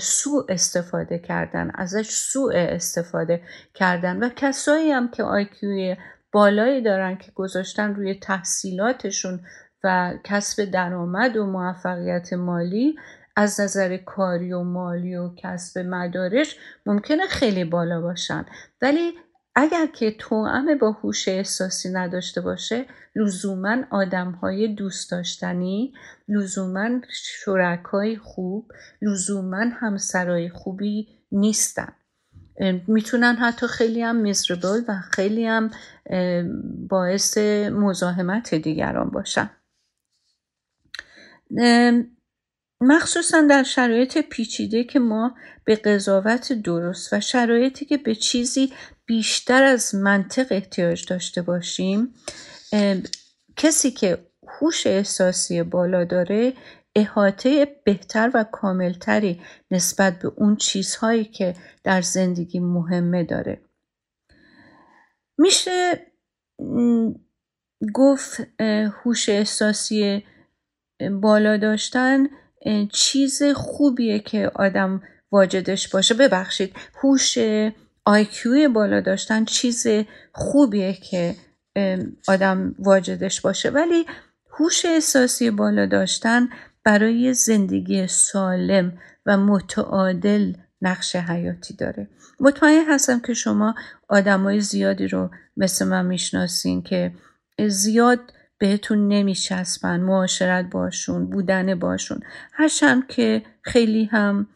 سوء 0.00 0.44
استفاده 0.48 1.18
کردن 1.18 1.70
ازش 1.74 2.10
سوء 2.10 2.52
استفاده 2.54 3.42
کردن. 3.74 4.16
و 4.16 4.28
کسایی 4.28 4.90
هم 4.90 5.10
که 5.10 5.22
آیکیو 5.22 5.96
بالایی 6.32 6.82
دارن 6.82 7.16
که 7.16 7.32
گذاشتن 7.34 7.94
روی 7.94 8.14
تحصیلاتشون 8.14 9.40
و 9.84 10.14
کسب 10.24 10.64
درآمد 10.64 11.36
و 11.36 11.46
موفقیت 11.46 12.32
مالی 12.32 12.96
از 13.36 13.60
نظر 13.60 13.96
کاری 13.96 14.52
و 14.52 14.62
مالی 14.62 15.16
و 15.16 15.34
کسب 15.36 15.78
مدارش 15.78 16.56
ممکنه 16.86 17.26
خیلی 17.26 17.64
بالا 17.64 18.00
باشن. 18.00 18.46
ولی 18.82 19.12
اگر 19.58 19.86
که 19.86 20.10
توأم 20.10 20.78
با 20.78 20.90
هوش 20.92 21.28
احساسی 21.28 21.88
نداشته 21.92 22.40
باشه 22.40 22.86
لزوما 23.16 23.76
آدم 23.90 24.30
های 24.30 24.68
دوست 24.68 25.10
داشتنی 25.10 25.94
لزوما 26.28 26.88
شرکای 27.44 28.16
خوب 28.16 28.72
لزوما 29.02 29.64
همسرای 29.80 30.48
خوبی 30.48 31.08
نیستن. 31.32 31.92
می‌تونن 32.86 33.36
حتی 33.36 33.66
خیلی 33.66 34.02
هم 34.02 34.16
میزربل 34.16 34.80
و 34.88 35.00
خیلی 35.10 35.46
هم 35.46 35.70
باعث 36.88 37.38
مزاحمت 37.72 38.54
دیگران 38.54 39.10
باشن. 39.10 39.50
مخصوصا 42.80 43.40
در 43.40 43.62
شرایط 43.62 44.18
پیچیده 44.18 44.84
که 44.84 44.98
ما 44.98 45.34
به 45.64 45.76
قضاوت 45.76 46.52
درست 46.52 47.12
و 47.12 47.20
شرایطی 47.20 47.84
که 47.84 47.96
به 47.96 48.14
چیزی 48.14 48.72
بیشتر 49.06 49.62
از 49.62 49.94
منطق 49.94 50.46
احتیاج 50.50 51.06
داشته 51.06 51.42
باشیم 51.42 52.14
کسی 53.56 53.90
که 53.90 54.26
هوش 54.48 54.86
احساسی 54.86 55.62
بالا 55.62 56.04
داره 56.04 56.52
احاطه 56.96 57.80
بهتر 57.84 58.30
و 58.34 58.44
کاملتری 58.44 59.42
نسبت 59.70 60.18
به 60.18 60.32
اون 60.36 60.56
چیزهایی 60.56 61.24
که 61.24 61.54
در 61.84 62.02
زندگی 62.02 62.60
مهمه 62.60 63.24
داره. 63.24 63.60
میشه 65.38 66.06
گفت 67.94 68.60
هوش 69.02 69.28
احساسی 69.28 70.24
بالا 71.22 71.56
داشتن 71.56 72.26
چیز 72.92 73.42
خوبیه 73.42 74.18
که 74.18 74.50
آدم 74.54 75.02
واجدش 75.32 75.88
باشه. 75.88 76.14
ببخشید 76.14 76.76
هوش 77.02 77.38
آیکیوی 78.04 78.68
بالا 78.68 79.00
داشتن 79.00 79.44
چیز 79.44 79.86
خوبیه 80.32 80.92
که 80.92 81.34
آدم 82.28 82.74
واجدش 82.78 83.40
باشه. 83.40 83.70
ولی 83.70 84.06
هوش 84.50 84.84
احساسی 84.84 85.50
بالا 85.50 85.86
داشتن 85.86 86.48
برای 86.84 87.34
زندگی 87.34 88.06
سالم 88.06 88.98
و 89.26 89.36
متعادل 89.36 90.52
نقش 90.82 91.16
حیاتی 91.16 91.74
داره. 91.74 92.08
مطمئن 92.40 92.84
هستم 92.88 93.20
که 93.20 93.34
شما 93.34 93.74
آدمای 94.08 94.60
زیادی 94.60 95.08
رو 95.08 95.30
مثل 95.56 95.86
من 95.86 96.06
می‌شناسین 96.06 96.82
که 96.82 97.12
زیاد 97.68 98.20
بهتون 98.58 99.08
نمیچسبن 99.08 100.00
معاشرت 100.00 100.70
باشون 100.70 101.26
بودن 101.26 101.74
باشون. 101.74 102.20
هرچند 102.52 103.06
که 103.06 103.42
خیلی 103.62 104.04
هم 104.04 104.46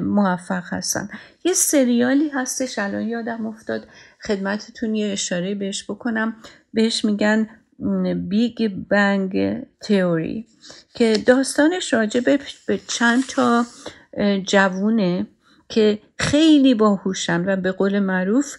موفق 0.00 0.64
هستن. 0.66 1.08
یه 1.44 1.52
سریالی 1.52 2.28
هستش 2.28 2.78
الان 2.78 3.02
یادم 3.02 3.46
افتاد. 3.46 3.86
خدمتتون 4.26 4.94
یه 4.94 5.12
اشاره 5.12 5.54
بهش 5.54 5.90
بکنم. 5.90 6.36
بهش 6.72 7.04
میگن 7.04 7.48
بیگ 8.28 8.68
بنگ 8.88 9.62
تئوری 9.80 10.46
که 10.94 11.16
داستانش 11.26 11.92
راجع 11.92 12.20
به 12.66 12.78
چند 12.88 13.26
تا 13.26 13.66
جوونه 14.46 15.26
که 15.68 15.98
خیلی 16.18 16.74
باهوشن 16.74 17.44
و 17.48 17.56
به 17.56 17.72
قول 17.72 17.98
معروف 17.98 18.56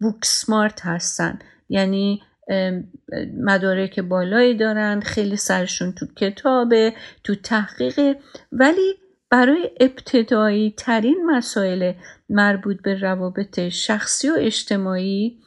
بوک 0.00 0.24
سمارت 0.24 0.80
هستن. 0.86 1.38
یعنی 1.68 2.22
مدارک 3.38 4.00
بالایی 4.00 4.56
دارن 4.56 5.00
خیلی 5.00 5.36
سرشون 5.36 5.92
تو 5.92 6.06
کتابه 6.16 6.94
تو 7.24 7.34
تحقیق 7.34 8.16
ولی 8.52 8.94
برای 9.30 9.70
ابتدایی 9.80 10.74
ترین 10.76 11.22
مسائل 11.26 11.92
مربوط 12.28 12.82
به 12.82 13.00
روابط 13.00 13.68
شخصی 13.68 14.30
و 14.30 14.36
اجتماعی 14.38 15.38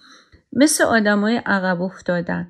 مثل 0.53 0.83
آدمای 0.83 1.41
عقب 1.45 1.81
افتادن. 1.81 2.47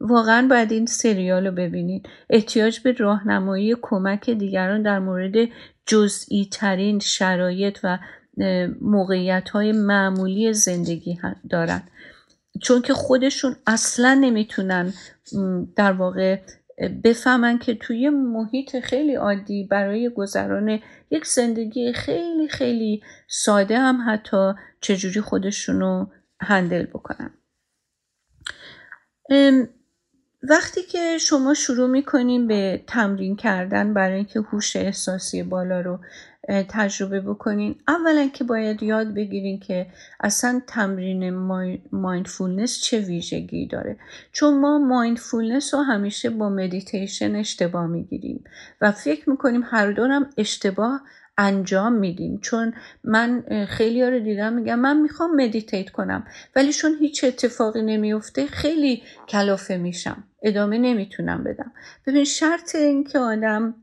واقعا 0.00 0.48
باید 0.50 0.72
این 0.72 0.86
سریال 0.86 1.46
رو 1.46 1.52
ببینید 1.52 2.08
احتیاج 2.30 2.80
به 2.80 2.92
راهنمایی 2.92 3.76
کمک 3.82 4.30
دیگران 4.30 4.82
در 4.82 4.98
مورد 4.98 5.48
جزئی 5.86 6.48
ترین 6.52 6.98
شرایط 6.98 7.78
و 7.84 7.98
موقعیت 8.80 9.50
های 9.50 9.72
معمولی 9.72 10.52
زندگی 10.52 11.18
دارن. 11.50 11.82
چون 12.62 12.82
که 12.82 12.94
خودشون 12.94 13.56
اصلا 13.66 14.14
نمی‌تونن 14.14 14.92
در 15.76 15.92
واقع 15.92 16.40
بفهمن 17.04 17.58
که 17.58 17.74
توی 17.74 18.10
محیط 18.10 18.80
خیلی 18.80 19.14
عادی 19.14 19.64
برای 19.64 20.08
گذران 20.08 20.80
یک 21.10 21.26
زندگی 21.26 21.92
خیلی 21.92 22.48
خیلی 22.48 23.02
ساده 23.28 23.78
هم 23.78 24.04
حتی 24.08 24.52
چجوری 24.80 25.20
خودشونو 25.20 26.06
هندل 26.40 26.86
بکنن. 26.86 27.30
وقتی 30.42 30.82
که 30.82 31.18
شما 31.18 31.54
شروع 31.54 31.88
می‌کنین 31.88 32.46
به 32.46 32.84
تمرین 32.86 33.36
کردن 33.36 33.94
برای 33.94 34.16
اینکه 34.16 34.40
هوش 34.40 34.76
احساسی 34.76 35.42
بالا 35.42 35.80
رو 35.80 35.98
تجربه 36.48 37.20
بکنین. 37.20 37.74
اولا 37.88 38.28
که 38.28 38.44
باید 38.44 38.82
یاد 38.82 39.14
بگیرین 39.14 39.60
که 39.60 39.86
اصلا 40.20 40.62
تمرین 40.66 41.30
mindfulness 41.92 42.80
چه 42.80 42.98
ویژگی 42.98 43.66
داره. 43.66 43.96
چون 44.32 44.60
ما 44.60 44.78
mindfulness 44.78 45.74
رو 45.74 45.80
همیشه 45.80 46.30
با 46.30 46.48
مدیتیشن 46.48 47.36
اشتباه 47.36 47.86
می‌گیریم 47.86 48.44
و 48.80 48.92
فکر 48.92 49.30
می‌کنیم 49.30 49.62
هر 49.64 49.92
دو 49.92 50.11
رم 50.11 50.30
اشتباه 50.36 51.02
انجام 51.38 51.92
میدیم. 51.92 52.38
چون 52.38 52.74
من 53.04 53.44
خیلی 53.68 54.04
رو 54.04 54.18
دیدم 54.18 54.52
میگم 54.52 54.78
من 54.78 55.00
می‌خوام 55.00 55.36
meditate 55.36 55.90
کنم 55.90 56.26
ولی 56.56 56.72
چون 56.72 56.96
هیچ 57.00 57.24
اتفاقی 57.24 57.82
نمیفته 57.82 58.46
خیلی 58.46 59.02
کلافه 59.28 59.76
میشم. 59.76 60.24
ادامه 60.42 60.78
نمی‌تونم 60.78 61.44
بدم. 61.44 61.72
ببین 62.06 62.24
شرط 62.24 62.74
این 62.74 63.04
که 63.04 63.18
آدم 63.18 63.74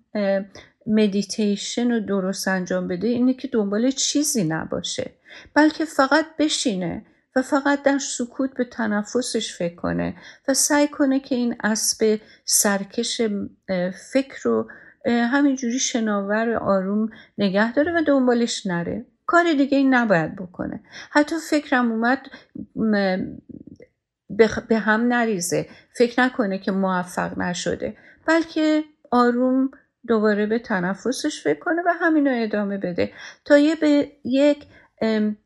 مدیتیشن 0.88 1.92
رو 1.92 2.00
درست 2.00 2.48
انجام 2.48 2.88
بده 2.88 3.08
اینه 3.08 3.34
که 3.34 3.48
دنبال 3.48 3.92
چیزی 3.92 4.44
نباشه 4.44 5.12
بلکه 5.54 5.86
فقط 5.86 6.26
بشینه 6.40 7.06
و 7.36 7.42
فقط 7.42 7.84
در 7.84 7.98
سکوت 7.98 8.54
به 8.54 8.64
تنفسش 8.64 9.58
فکر 9.58 9.76
کنه 9.76 10.16
و 10.48 10.54
سعی 10.54 10.88
کنه 10.88 11.20
که 11.20 11.36
این 11.36 11.56
اسب 11.64 12.20
سرکش 12.46 13.22
فکر 14.12 14.40
رو 14.44 14.70
همینجوری 15.08 15.80
شناور 15.80 16.54
آروم 16.54 17.10
نگه 17.38 17.74
داره 17.74 18.00
و 18.00 18.04
دنبالش 18.04 18.66
نره. 18.66 19.06
کار 19.26 19.54
دیگه 19.54 19.78
این 19.78 19.94
نباید 19.94 20.36
بکنه. 20.36 20.84
حتی 21.10 21.36
فکرم 21.50 21.92
اومد 21.92 22.20
به 24.68 24.78
هم 24.78 25.08
نریزه. 25.08 25.68
فکر 25.98 26.22
نکنه 26.24 26.58
که 26.58 26.72
موفق 26.72 27.38
نشده. 27.38 27.98
بلکه 28.26 28.84
آروم 29.12 29.72
دوباره 30.08 30.46
به 30.46 30.60
تنفسش 30.60 31.44
فکر 31.44 31.60
کنه 31.60 31.82
و 31.86 31.94
همینو 32.02 32.32
ادامه 32.44 32.78
بده. 32.78 33.12
تا 33.46 33.58
یه 33.58 33.76
به 33.76 34.12
یک 34.24 34.66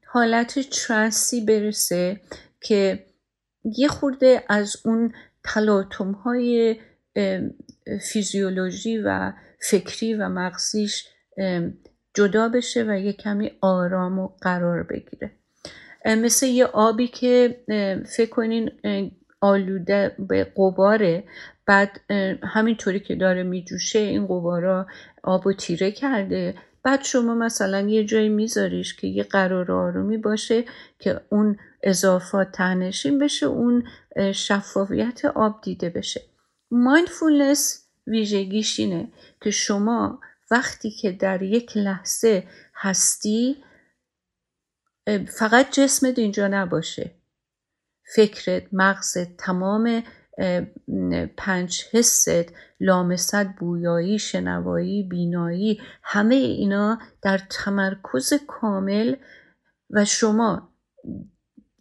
حالت 0.08 0.60
ترانسی 0.60 1.46
برسه 1.46 2.22
که 2.62 3.06
یه 3.78 3.88
خورده 3.88 4.44
از 4.50 4.76
اون 4.86 5.14
تلاطم 5.44 6.12
های 6.12 6.80
فیزیولوژی 8.12 8.98
و 8.98 9.34
فکری 9.60 10.14
و 10.14 10.30
مغزیش 10.30 11.08
جدا 12.14 12.50
بشه 12.50 12.84
و 12.84 13.00
یه 13.00 13.14
کمی 13.14 13.52
آرام 13.62 14.20
و 14.20 14.28
قرار 14.28 14.84
بگیره. 14.84 15.32
مثل 16.06 16.46
یه 16.46 16.66
آبی 16.66 17.08
که 17.08 17.64
فکر 18.16 18.30
کنین 18.30 18.72
آلوده 19.42 20.16
به 20.20 20.44
قباره 20.44 21.24
بعد 21.66 22.02
همینطوری 22.44 23.00
که 23.00 23.16
داره 23.16 23.44
میجوشه 23.44 24.00
این 24.00 24.26
قبارا 24.26 24.88
آب 25.24 25.48
و 25.48 25.54
تیره 25.54 25.92
کرده. 25.92 26.56
بعد 26.84 27.04
شما 27.04 27.36
مثلا 27.36 27.80
یه 27.80 28.06
جایی 28.06 28.30
میذاریش 28.30 28.96
که 28.96 29.08
یه 29.08 29.24
قرار 29.24 29.72
آرومی 29.72 30.18
باشه 30.18 30.64
که 31.00 31.22
اون 31.30 31.58
اضافات 31.84 32.52
تنشین 32.52 33.20
بشه 33.20 33.46
اون 33.46 33.88
شفافیت 34.34 35.26
آب 35.26 35.62
دیده 35.62 35.90
بشه. 35.90 36.22
مایندفولنس 36.72 37.88
ویژگیش 38.08 38.80
اینه 38.80 39.08
که 39.42 39.52
شما 39.52 40.20
وقتی 40.52 40.92
که 40.92 41.12
در 41.12 41.42
یک 41.42 41.78
لحظه 41.78 42.44
هستی 42.76 43.64
فقط 45.40 45.72
جسمت 45.72 46.20
اینجا 46.20 46.48
نباشه. 46.48 47.12
فکرت 48.16 48.64
مغزت 48.72 49.38
تمام 49.38 50.04
پنج 51.38 51.84
حست 51.92 52.54
لامست 52.80 53.46
بویایی 53.60 54.20
شنوایی 54.20 55.04
بینایی 55.04 55.82
همه 56.04 56.36
اینا 56.36 57.00
در 57.22 57.42
تمرکز 57.50 58.34
کامل 58.48 59.16
و 59.90 60.06
شما 60.06 60.70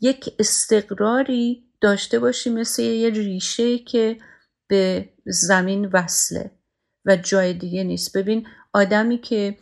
یک 0.00 0.34
استقراری 0.38 1.64
داشته 1.80 2.18
باشی 2.18 2.50
مثل 2.50 2.82
یه 2.82 3.10
ریشه 3.10 3.78
که 3.78 4.16
به 4.68 5.08
زمین 5.26 5.86
وصله 5.92 6.50
و 7.04 7.16
جای 7.16 7.54
دیگه 7.54 7.84
نیست. 7.84 8.16
ببین 8.16 8.46
آدمی 8.72 9.18
که 9.18 9.56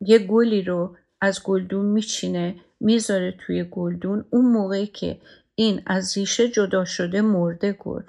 یه 0.00 0.18
گلی 0.18 0.62
رو 0.62 0.96
از 1.20 1.42
گلدون 1.42 1.86
میچینه 1.86 2.54
می‌ذاره 2.80 3.34
توی 3.46 3.64
گلدون 3.64 4.24
اون 4.30 4.44
موقعی 4.44 4.86
که 4.86 5.20
این 5.54 5.82
از 5.86 6.18
ریشه 6.18 6.48
جدا 6.48 6.84
شده 6.84 7.20
مرده 7.20 7.72
گر 7.72 8.04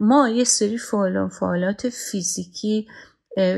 ما 0.00 0.28
یه 0.28 0.44
سری 0.44 0.78
فعالات 0.78 1.88
فیزیکی 1.88 2.86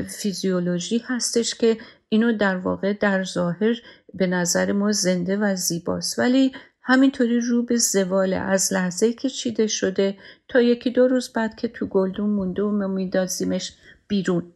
فیزیولوژی 0.07 0.97
هستش 0.97 1.55
که 1.55 1.77
اینو 2.09 2.37
در 2.37 2.57
واقع 2.57 2.93
در 2.93 3.23
ظاهر 3.23 3.75
به 4.13 4.27
نظر 4.27 4.71
ما 4.71 4.91
زنده 4.91 5.37
و 5.37 5.55
زیباست. 5.55 6.19
ولی 6.19 6.51
همینطوری 6.81 7.39
رو 7.39 7.63
به 7.63 7.77
زواله 7.77 8.35
از 8.35 8.73
لحظه 8.73 9.13
که 9.13 9.29
چیده 9.29 9.67
شده 9.67 10.17
تا 10.47 10.61
یکی 10.61 10.91
دو 10.91 11.07
روز 11.07 11.33
بعد 11.33 11.55
که 11.55 11.67
تو 11.67 11.85
گلدون 11.85 12.29
مونده 12.29 12.63
و 12.63 12.87
میدازیمش 12.87 13.73
بیرون. 14.07 14.53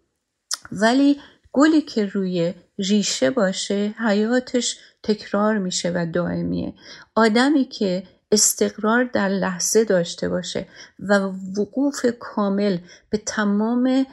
ولی 0.71 1.17
گلی 1.51 1.81
که 1.81 2.05
روی 2.05 2.53
ریشه 2.79 3.29
باشه 3.29 3.95
حیاتش 4.07 4.77
تکرار 5.03 5.57
میشه 5.57 5.91
و 5.95 6.05
دائمیه. 6.13 6.73
آدمی 7.15 7.65
که 7.65 8.03
استقرار 8.31 9.03
در 9.03 9.29
لحظه 9.29 9.83
داشته 9.83 10.29
باشه 10.29 10.67
و 10.99 11.13
وقوف 11.57 12.05
کامل 12.19 12.77
به 13.09 13.17
تمام 13.17 14.05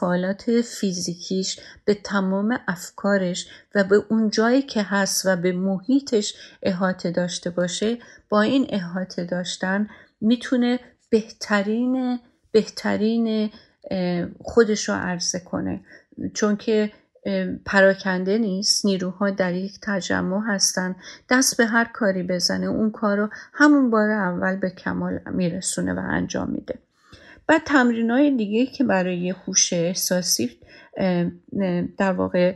فعالات 0.00 0.60
فیزیکیش 0.60 1.60
به 1.84 1.94
تمام 1.94 2.58
افکارش 2.68 3.46
و 3.74 3.84
به 3.84 4.04
اون 4.08 4.30
جایی 4.30 4.62
که 4.62 4.82
هست 4.82 5.26
و 5.26 5.36
به 5.36 5.52
محیطش 5.52 6.34
احاطه 6.62 7.10
داشته 7.10 7.50
باشه 7.50 7.98
با 8.28 8.42
این 8.42 8.66
احاطه 8.68 9.24
داشتن 9.24 9.88
می‌تونه 10.20 10.80
بهترین 11.10 12.18
بهترین 12.52 13.50
خودش 14.40 14.88
رو 14.88 14.94
عرضه 14.94 15.40
کنه. 15.40 15.80
چون 16.34 16.56
که 16.56 16.92
پراکنده 17.64 18.38
نیست 18.38 18.86
نیروها 18.86 19.30
در 19.30 19.54
یک 19.54 19.72
تجمع 19.82 20.40
هستن. 20.46 20.96
دست 21.30 21.56
به 21.56 21.66
هر 21.66 21.84
کاری 21.84 22.22
بزنه 22.22 22.66
اون 22.66 22.90
کار 22.90 23.16
رو 23.16 23.28
همون 23.52 23.90
بار 23.90 24.10
اول 24.10 24.56
به 24.56 24.70
کمال 24.70 25.20
میرسونه 25.32 25.92
و 25.94 25.98
انجام 25.98 26.50
میده. 26.50 26.78
بعد 27.46 27.62
تمرین 27.64 28.10
های 28.10 28.36
دیگه 28.36 28.66
که 28.66 28.84
برای 28.84 29.30
هوش 29.30 29.72
احساسی 29.72 30.58
در 31.98 32.12
واقع 32.12 32.54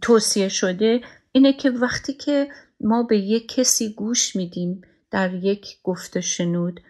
توصیه 0.00 0.48
شده 0.48 1.00
اینه 1.32 1.52
که 1.52 1.70
وقتی 1.70 2.12
که 2.12 2.48
ما 2.80 3.02
به 3.02 3.18
یک 3.18 3.48
کسی 3.48 3.94
گوش 3.94 4.36
میدیم 4.36 4.82
در 5.10 5.34
یک 5.34 5.66
گفت 5.82 6.20
شنود 6.20 6.80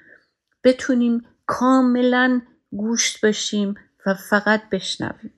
بتونیم 0.65 1.23
کاملا 1.47 2.41
گوشت 2.71 3.27
بشیم 3.27 3.75
و 4.07 4.15
فقط 4.15 4.63
بشنویم. 4.73 5.36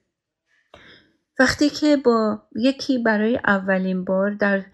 وقتی 1.39 1.71
که 1.71 1.97
با 1.97 2.43
یکی 2.57 2.99
برای 2.99 3.41
اولین 3.47 4.05
بار 4.05 4.31
در 4.31 4.65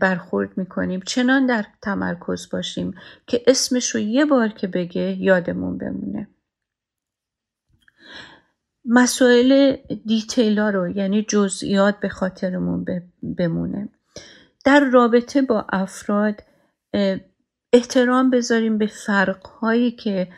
برخورد 0.00 0.58
می‌کنیم 0.58 1.00
چنان 1.00 1.46
در 1.46 1.64
تمرکز 1.82 2.48
باشیم 2.52 2.94
که 3.26 3.42
اسمش 3.46 3.90
رو 3.90 4.00
یه 4.00 4.24
بار 4.24 4.48
که 4.48 4.66
بگه 4.66 5.16
یادمون 5.20 5.78
بمونه. 5.78 6.28
مسائل 8.84 9.76
دیتیلا 10.06 10.70
رو 10.70 10.88
یعنی 10.88 11.22
جزئیات 11.22 12.00
به 12.00 12.08
خاطرمون 12.08 12.86
بمونه. 13.38 13.88
در 14.64 14.80
رابطه 14.92 15.42
با 15.42 15.66
افراد 15.72 16.42
احترام 17.72 18.30
بذاریم 18.30 18.78
به 18.78 18.86
فرقهایی 18.86 19.90
که 19.90 20.28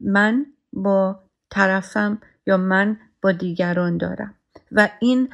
من 0.00 0.46
با 0.72 1.24
طرفم 1.50 2.20
یا 2.46 2.56
من 2.56 2.98
با 3.22 3.32
دیگران 3.32 3.96
دارم. 3.96 4.34
و 4.74 4.88
این 5.00 5.28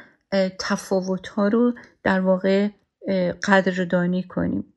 تفاوت 0.59 1.27
ها 1.27 1.47
رو 1.47 1.73
در 2.03 2.19
واقع 2.19 2.69
قدردانی 3.43 4.23
کنیم. 4.23 4.73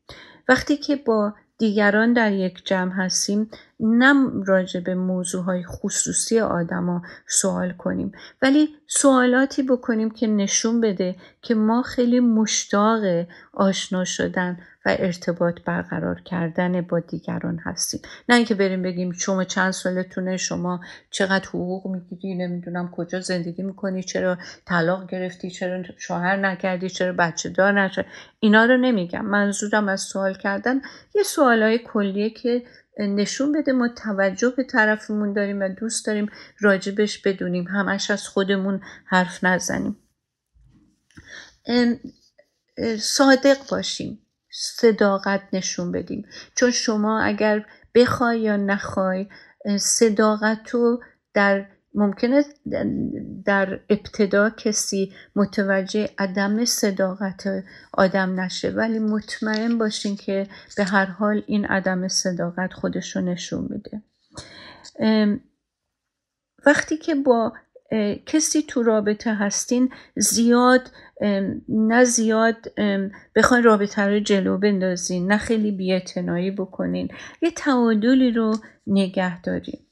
وقتی 0.48 0.76
که 0.76 0.96
با 0.96 1.34
دیگران 1.58 2.12
در 2.12 2.32
یک 2.32 2.66
جمع 2.66 2.92
هستیم 2.92 3.50
نم 3.84 4.42
راجع 4.42 4.80
به 4.80 4.94
موضوع 4.94 5.44
های 5.44 5.64
خصوصی 5.64 6.40
آدما 6.40 7.02
سوال 7.28 7.72
کنیم 7.72 8.12
ولی 8.42 8.68
سوالاتی 8.86 9.62
بکنیم 9.62 10.10
که 10.10 10.26
نشون 10.26 10.80
بده 10.80 11.16
که 11.42 11.54
ما 11.54 11.82
خیلی 11.82 12.20
مشتاق 12.20 13.26
آشنا 13.52 14.04
شدن 14.04 14.58
و 14.86 14.96
ارتباط 14.98 15.60
برقرار 15.66 16.20
کردن 16.20 16.80
با 16.80 17.00
دیگران 17.00 17.58
هستیم. 17.64 18.00
نه 18.28 18.36
اینکه 18.36 18.54
بریم 18.54 18.82
بگیم 18.82 19.12
شما 19.12 19.44
چند 19.44 19.70
سالتونه 19.70 20.36
شما 20.36 20.80
چقدر 21.10 21.48
حقوق 21.48 21.86
می‌گیری 21.86 22.34
نمی‌دونم 22.34 22.90
کجا 22.90 23.20
زندگی 23.20 23.62
می‌کنی 23.62 24.02
چرا 24.02 24.38
طلاق 24.66 25.10
گرفتی 25.10 25.50
چرا 25.50 25.82
شوهر 25.98 26.36
نکردی 26.36 26.90
چرا 26.90 27.12
بچه 27.12 27.48
دار 27.48 27.80
نشد. 27.80 28.06
اینا 28.40 28.64
رو 28.64 28.76
نمیگم. 28.76 29.24
منظورم 29.24 29.88
از 29.88 30.00
سوال 30.00 30.34
کردن 30.34 30.80
یه 31.14 31.22
سوالای 31.22 31.78
کلیه 31.78 32.30
که 32.30 32.62
نشون 32.98 33.52
بده 33.52 33.72
ما 33.72 33.88
توجه 33.88 34.50
به 34.50 34.64
طرفمون 34.64 35.32
داریم 35.32 35.60
و 35.60 35.68
دوست 35.68 36.06
داریم 36.06 36.30
راجبش 36.60 37.18
بدونیم. 37.18 37.66
همش 37.68 38.10
از 38.10 38.28
خودمون 38.28 38.80
حرف 39.06 39.44
نزنیم. 39.44 39.96
صادق 42.98 43.68
باشیم. 43.70 44.18
صداقت 44.50 45.42
نشون 45.52 45.92
بدیم. 45.92 46.26
چون 46.54 46.70
شما 46.70 47.20
اگر 47.20 47.66
بخوای 47.94 48.40
یا 48.40 48.56
نخوای 48.56 49.26
صداقت 49.78 50.70
رو 50.70 51.02
در 51.34 51.66
ممکنه 51.94 52.44
در 53.44 53.80
ابتدا 53.90 54.50
کسی 54.50 55.12
متوجه 55.36 56.10
عدم 56.18 56.64
صداقت 56.64 57.64
آدم 57.92 58.40
نشه 58.40 58.70
ولی 58.70 58.98
مطمئن 58.98 59.78
باشین 59.78 60.16
که 60.16 60.46
به 60.76 60.84
هر 60.84 61.06
حال 61.06 61.42
این 61.46 61.64
عدم 61.64 62.08
صداقت 62.08 62.72
خودش 62.72 63.16
رو 63.16 63.22
نشون 63.22 63.68
میده. 63.70 64.02
وقتی 66.66 66.96
که 66.96 67.14
با 67.14 67.52
کسی 68.26 68.62
تو 68.62 68.82
رابطه 68.82 69.34
هستین 69.34 69.92
زیاد 70.16 70.90
نه 71.68 72.04
زیاد 72.04 72.56
بخواین 73.36 73.64
رابطه 73.64 74.02
رو 74.02 74.20
جلو 74.20 74.58
بندازین 74.58 75.32
نه 75.32 75.38
خیلی 75.38 75.72
بیاعتنایی 75.72 76.50
بکنین 76.50 77.08
یه 77.42 77.50
تعادلی 77.50 78.30
رو 78.30 78.56
نگه 78.86 79.40
دارین. 79.40 79.83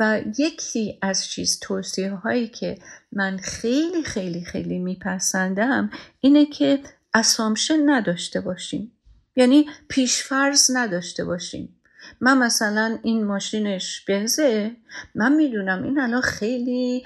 و 0.00 0.20
یکی 0.38 0.98
از 1.02 1.26
چیز 1.28 1.58
توصیه 1.60 2.10
هایی 2.10 2.48
که 2.48 2.78
من 3.12 3.36
خیلی 3.36 4.02
خیلی 4.02 4.44
خیلی 4.44 4.78
میپسندم 4.78 5.90
اینه 6.20 6.46
که 6.46 6.80
اسامشن 7.14 7.90
نداشته 7.90 8.40
باشیم. 8.40 8.92
یعنی 9.36 9.66
پیشفرز 9.88 10.70
نداشته 10.74 11.24
باشیم. 11.24 11.76
من 12.20 12.38
مثلا 12.38 12.98
این 13.02 13.24
ماشینش 13.24 14.04
بنزه 14.08 14.70
من 15.14 15.32
می‌دونم 15.32 15.82
این 15.82 16.00
الان 16.00 16.20
خیلی 16.20 17.04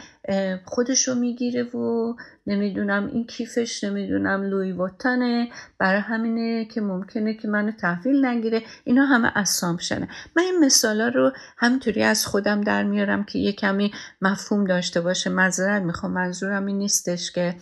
خودشو 0.65 1.15
می‌گیره 1.15 1.63
و 1.63 2.15
نمی‌دونم 2.47 3.07
این 3.07 3.27
کیفش 3.27 3.85
نمی‌دونم 3.85 4.43
لوی 4.43 4.73
واتنه. 4.73 5.49
برای 5.79 6.01
همینه 6.01 6.65
که 6.65 6.81
ممکنه 6.81 7.35
که 7.35 7.49
منو 7.49 7.73
تحویل 7.73 8.25
نگیره. 8.25 8.63
اینا 8.85 9.05
همه 9.05 9.33
اسامشنه 9.35 10.09
من 10.37 10.43
این 10.43 10.65
مثالا 10.65 11.09
رو 11.09 11.33
همینطوری 11.57 12.03
از 12.03 12.27
خودم 12.27 12.61
در 12.61 12.83
میارم 12.83 13.25
که 13.25 13.39
یه 13.39 13.53
کمی 13.53 13.93
مفهوم 14.23 14.65
داشته 14.65 15.01
باشه. 15.01 15.31
مذارت 15.31 15.83
می‌خوام. 15.83 16.13
منظورم 16.13 16.67
این 16.67 16.79
نیستش 16.79 17.33
که 17.33 17.55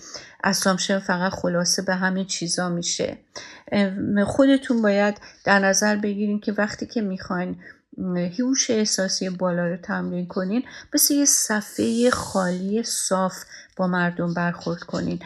اسامشن 0.45 0.99
فقط 0.99 1.33
خلاصه 1.33 1.83
به 1.83 1.95
همین 1.95 2.27
چیزا 2.27 2.69
میشه. 2.69 3.19
خودتون 4.27 4.83
باید 4.83 5.21
در 5.45 5.59
نظر 5.59 5.97
بگیرین 5.97 6.41
که 6.41 6.53
وقتی 6.53 6.87
که 6.87 7.01
می‌خواین 7.01 7.57
هوش 8.41 8.71
احساسی 8.71 9.31
بالا 9.31 9.67
رو 9.67 9.77
تمرین 9.77 10.27
کنین. 10.27 10.63
مثل 10.95 11.15
یه 11.15 11.25
صفحه 11.25 12.11
خالی 12.11 12.83
صاف 12.83 13.45
با 13.77 13.87
مردم 13.87 14.35
برخورد 14.35 14.83
کنین. 14.83 15.21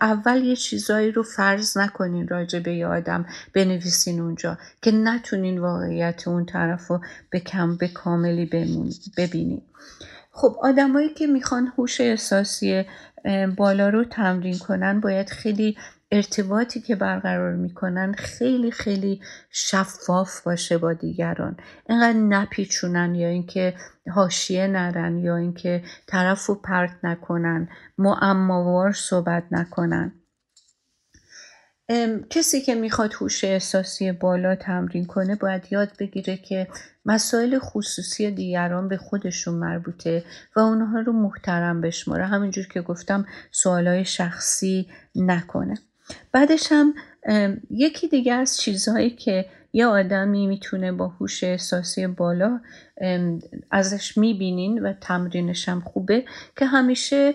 اول 0.00 0.44
یه 0.44 0.56
چیزایی 0.56 1.12
رو 1.12 1.22
فرض 1.22 1.78
نکنین 1.78 2.28
راجع 2.28 2.58
به 2.58 2.74
یه 2.74 2.86
آدم 2.86 3.26
بنویسین 3.54 4.20
اونجا 4.20 4.58
که 4.82 4.90
نتونین 4.90 5.58
واقعیت 5.58 6.28
اون 6.28 6.46
طرف 6.46 6.88
رو 6.88 7.00
به 7.30 7.40
کم 7.40 7.76
به 7.76 7.88
کاملی 7.88 8.46
ببینین. 9.16 9.62
خب 10.32 10.56
آدمایی 10.62 11.08
که 11.08 11.26
می‌خوان 11.26 11.72
هوش 11.78 12.00
احساسی 12.00 12.84
بالا 13.56 13.88
رو 13.88 14.04
تمرین 14.04 14.58
کنن 14.58 15.00
باید 15.00 15.30
خیلی 15.30 15.76
ارتباطی 16.10 16.80
که 16.80 16.96
برقرار 16.96 17.52
می‌کنن 17.52 18.12
خیلی 18.12 18.70
خیلی 18.70 19.20
شفاف 19.50 20.40
باشه 20.40 20.78
با 20.78 20.92
دیگران. 20.92 21.56
اینقدر 21.88 22.18
نپیچونن 22.18 23.14
یا 23.14 23.28
اینکه 23.28 23.74
حاشیه 24.14 24.66
نرن 24.66 25.18
یا 25.18 25.36
اینکه 25.36 25.84
طرف 26.06 26.46
رو 26.46 26.54
پرت 26.54 26.96
نکنن 27.02 27.68
معماوار 27.98 28.92
صحبت 28.92 29.44
نکنن. 29.50 30.12
کسی 32.30 32.60
که 32.60 32.74
می‌خواد 32.74 33.14
هوش 33.14 33.44
احساسی 33.44 34.12
بالا 34.12 34.56
تمرین 34.56 35.04
کنه 35.04 35.34
باید 35.34 35.66
یاد 35.70 35.92
بگیره 35.98 36.36
که 36.36 36.68
مسائل 37.04 37.58
خصوصی 37.58 38.30
دیگران 38.30 38.88
به 38.88 38.96
خودشون 38.96 39.54
مربوطه 39.54 40.24
و 40.56 40.60
اونها 40.60 41.00
رو 41.00 41.12
محترم 41.12 41.80
بشماره. 41.80 42.26
همینجور 42.26 42.66
که 42.66 42.80
گفتم 42.80 43.26
سوالای 43.50 44.04
شخصی 44.04 44.88
نکنه. 45.14 45.74
بعدش 46.32 46.68
هم 46.70 46.94
یکی 47.70 48.08
دیگه 48.08 48.32
از 48.34 48.56
چیزهایی 48.56 49.10
که 49.10 49.46
یه 49.72 49.86
آدمی 49.86 50.46
می‌تونه 50.46 50.92
با 50.92 51.08
هوش 51.08 51.44
احساسی 51.44 52.06
بالا 52.06 52.60
ازش 53.70 54.18
می‌بینین 54.18 54.78
و 54.82 54.92
تمرینش 55.00 55.68
هم 55.68 55.80
خوبه 55.80 56.24
که 56.56 56.66
همیشه 56.66 57.34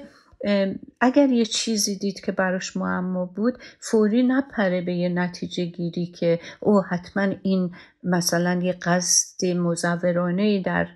اگر 1.01 1.29
یه 1.29 1.45
چیزی 1.45 1.97
دید 1.97 2.19
که 2.19 2.31
براش 2.31 2.77
معما 2.77 3.25
بود 3.25 3.57
فوری 3.79 4.23
نپره 4.23 4.81
به 4.81 4.93
یه 4.93 5.09
نتیجه 5.09 5.65
گیری 5.65 6.05
که 6.05 6.39
او 6.59 6.81
حتما 6.81 7.27
این 7.43 7.71
مثلا 8.03 8.61
یه 8.63 8.73
قصد 8.73 9.45
مزورانه 9.45 10.61
در 10.61 10.87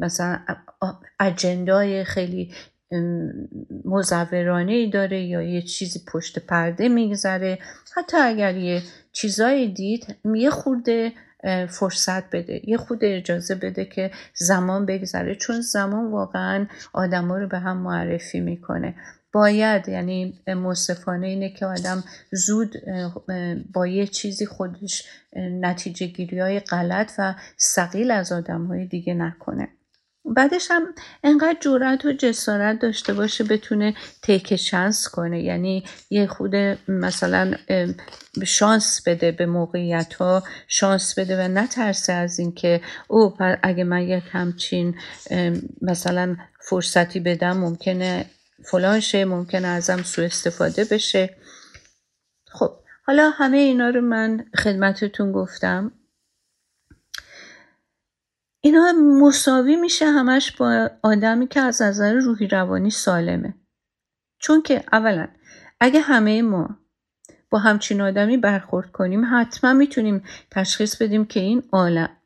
مثلا 0.00 0.38
اجندای 1.20 2.04
خیلی 2.04 2.54
مزورانه 3.84 4.72
ای 4.72 4.90
داره 4.90 5.22
یا 5.22 5.42
یه 5.42 5.62
چیزی 5.62 6.00
پشت 6.12 6.38
پرده 6.38 6.88
میگذره. 6.88 7.58
حتی 7.96 8.16
اگر 8.16 8.56
یه 8.56 8.82
چیزایی 9.12 9.68
دید 9.68 10.16
یه 10.34 10.50
خورده 10.50 11.12
فرصت 11.68 12.30
بده 12.30 12.60
یه 12.64 12.76
خود 12.76 13.04
اجازه 13.04 13.54
بده 13.54 13.84
که 13.84 14.10
زمان 14.34 14.86
بگذره. 14.86 15.34
چون 15.34 15.60
زمان 15.60 16.10
واقعا 16.10 16.66
آدما 16.92 17.38
رو 17.38 17.48
به 17.48 17.58
هم 17.58 17.76
معرفی 17.76 18.40
می‌کنه. 18.40 18.94
باید 19.32 19.88
یعنی 19.88 20.38
مصفانه 20.46 21.26
اینه 21.26 21.50
که 21.50 21.66
آدم 21.66 22.04
زود 22.32 22.76
با 23.72 23.86
یه 23.86 24.06
چیزی 24.06 24.46
خودش 24.46 25.04
نتیجه 25.36 26.06
گیری 26.06 26.40
های 26.40 26.60
غلط 26.60 27.12
و 27.18 27.34
سقیل 27.56 28.10
از 28.10 28.32
آدم 28.32 28.64
های 28.64 28.86
دیگه 28.86 29.14
نکنه. 29.14 29.68
بعدش 30.24 30.70
هم 30.70 30.82
انقدر 31.24 31.56
جورت 31.60 32.04
و 32.04 32.12
جسارت 32.12 32.78
داشته 32.78 33.14
باشه 33.14 33.44
بتونه 33.44 33.94
تیک 34.22 34.56
شانس 34.56 35.08
کنه. 35.08 35.42
یعنی 35.42 35.84
یه 36.10 36.26
خود 36.26 36.54
مثلا 36.88 37.54
شانس 38.44 39.02
بده 39.06 39.32
به 39.32 39.46
موقعیت 39.46 40.14
ها 40.14 40.42
شانس 40.68 41.18
بده 41.18 41.44
و 41.44 41.48
نترسه 41.48 42.12
از 42.12 42.38
اینکه 42.38 42.80
او 43.08 43.36
اگه 43.62 43.84
من 43.84 44.02
یک 44.02 44.24
همچین 44.30 44.94
مثلا 45.82 46.36
فرصتی 46.68 47.20
بدم 47.20 47.56
ممکنه 47.56 48.26
فلان 48.70 49.00
شه 49.00 49.24
ممکنه 49.24 49.68
ازم 49.68 50.02
سوء 50.02 50.24
استفاده 50.24 50.84
بشه. 50.84 51.36
خب 52.46 52.70
حالا 53.06 53.30
همه 53.30 53.56
اینا 53.56 53.88
رو 53.88 54.00
من 54.00 54.44
خدمتتون 54.56 55.32
گفتم. 55.32 55.92
اینا 58.60 58.92
مساوی 58.92 59.76
میشه 59.76 60.06
همش 60.06 60.56
با 60.56 60.90
آدمی 61.02 61.48
که 61.48 61.60
از 61.60 61.82
نظر 61.82 62.14
روحی 62.14 62.46
روانی 62.46 62.90
سالمه. 62.90 63.54
چون 64.38 64.62
که 64.62 64.84
اولا 64.92 65.28
اگه 65.80 66.00
همه 66.00 66.42
ما 66.42 66.78
با 67.50 67.58
همچین 67.58 68.00
آدمی 68.00 68.36
برخورد 68.36 68.92
کنیم 68.92 69.24
حتما 69.32 69.72
می‌تونیم 69.72 70.24
تشخیص 70.50 71.02
بدیم 71.02 71.24
که 71.24 71.40
این 71.40 71.62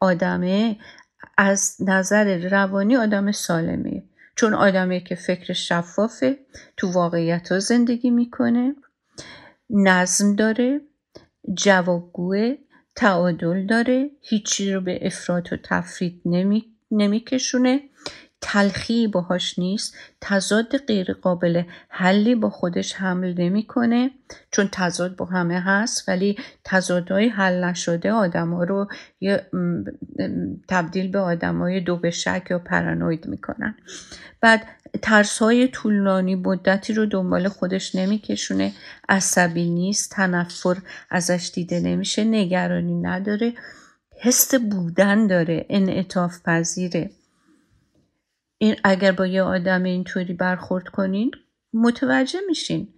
آدمه 0.00 0.76
از 1.38 1.76
نظر 1.80 2.48
روانی 2.48 2.96
آدم 2.96 3.32
سالمه. 3.32 4.02
چون 4.36 4.54
آدمی 4.54 5.04
که 5.04 5.14
فکر 5.14 5.52
شفافه 5.52 6.38
تو 6.76 6.92
واقعیت 6.92 7.52
ها 7.52 7.58
زندگی 7.58 8.10
می‌کنه 8.10 8.74
نظم 9.70 10.34
داره 10.36 10.80
جوابگوه 11.54 12.56
تعادل 12.96 13.66
داره. 13.66 14.10
هیچی 14.22 14.72
رو 14.72 14.80
به 14.80 15.06
افراط 15.06 15.52
و 15.52 15.56
تفرید 15.56 16.22
نمی، 16.24 16.64
نمیکشونه. 16.90 17.82
تلخی 18.46 19.06
باهاش 19.06 19.58
نیست 19.58 19.94
تضاد 20.20 20.76
غیر 20.76 21.12
قابل 21.12 21.62
حلی 21.88 22.34
با 22.34 22.50
خودش 22.50 22.94
حمل 22.94 23.34
نمی‌کنه 23.40 24.10
چون 24.50 24.68
تضاد 24.72 25.16
با 25.16 25.24
همه 25.24 25.60
هست 25.60 26.08
ولی 26.08 26.36
تضادهای 26.64 27.28
حل 27.28 27.64
نشده 27.64 28.12
آدما 28.12 28.64
رو 28.64 28.88
تبدیل 30.68 31.10
به 31.10 31.18
آدمای 31.18 31.80
دو 31.80 31.96
به 31.96 32.10
شک 32.10 32.46
یا 32.50 32.58
پرانوید 32.58 33.26
می‌کنن. 33.26 33.74
بعد 34.40 34.66
ترس 35.02 35.38
های 35.38 35.68
طولانی 35.68 36.34
مدتی 36.34 36.92
رو 36.92 37.06
دنبال 37.06 37.48
خودش 37.48 37.94
نمیکشونه 37.94 38.72
عصبی 39.08 39.70
نیست 39.70 40.10
تنفر 40.10 40.76
ازش 41.10 41.50
دیده 41.54 41.80
نمیشه 41.80 42.24
نگرانی 42.24 42.94
نداره 42.94 43.52
حس 44.20 44.54
بودن 44.54 45.26
داره 45.26 45.66
انعطاف 45.68 46.42
پذیره. 46.44 47.10
این 48.64 48.76
اگر 48.84 49.12
با 49.12 49.26
یه 49.26 49.42
آدم 49.42 49.82
اینطوری 49.82 50.34
برخورد 50.34 50.88
کنین 50.88 51.30
متوجه 51.74 52.40
میشین 52.48 52.88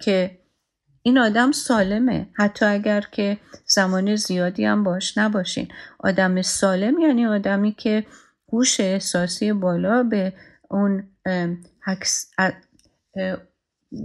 که 0.00 0.38
این 1.02 1.18
آدم 1.18 1.52
سالمه. 1.52 2.28
حتی 2.34 2.64
اگر 2.64 3.00
که 3.12 3.38
زمان 3.66 4.16
زیادی 4.16 4.64
هم 4.64 4.84
باش 4.84 5.18
نباشین. 5.18 5.68
آدم 5.98 6.42
سالم 6.42 6.98
یعنی 6.98 7.26
آدمی 7.26 7.72
که 7.72 8.06
گوش 8.46 8.80
احساسی 8.80 9.52
بالا 9.52 10.02
به 10.02 10.32
اون 10.70 11.08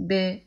به 0.08 0.42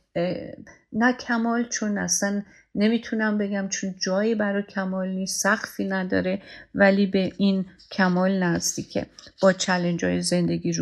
نه 0.93 1.13
کمال 1.13 1.63
چون 1.63 1.97
اصلا 1.97 2.43
نمی‌تونم 2.75 3.37
بگم 3.37 3.67
چون 3.69 3.95
جایی 3.99 4.35
برای 4.35 4.63
کمال 4.63 5.07
نیست 5.07 5.41
سخفی 5.41 5.85
نداره 5.85 6.41
ولی 6.75 7.05
به 7.05 7.31
این 7.37 7.65
کمال 7.91 8.43
نزدیکه. 8.43 9.05
با 9.41 9.53
چلنج 9.53 10.05
های 10.05 10.21
زندگی 10.21 10.73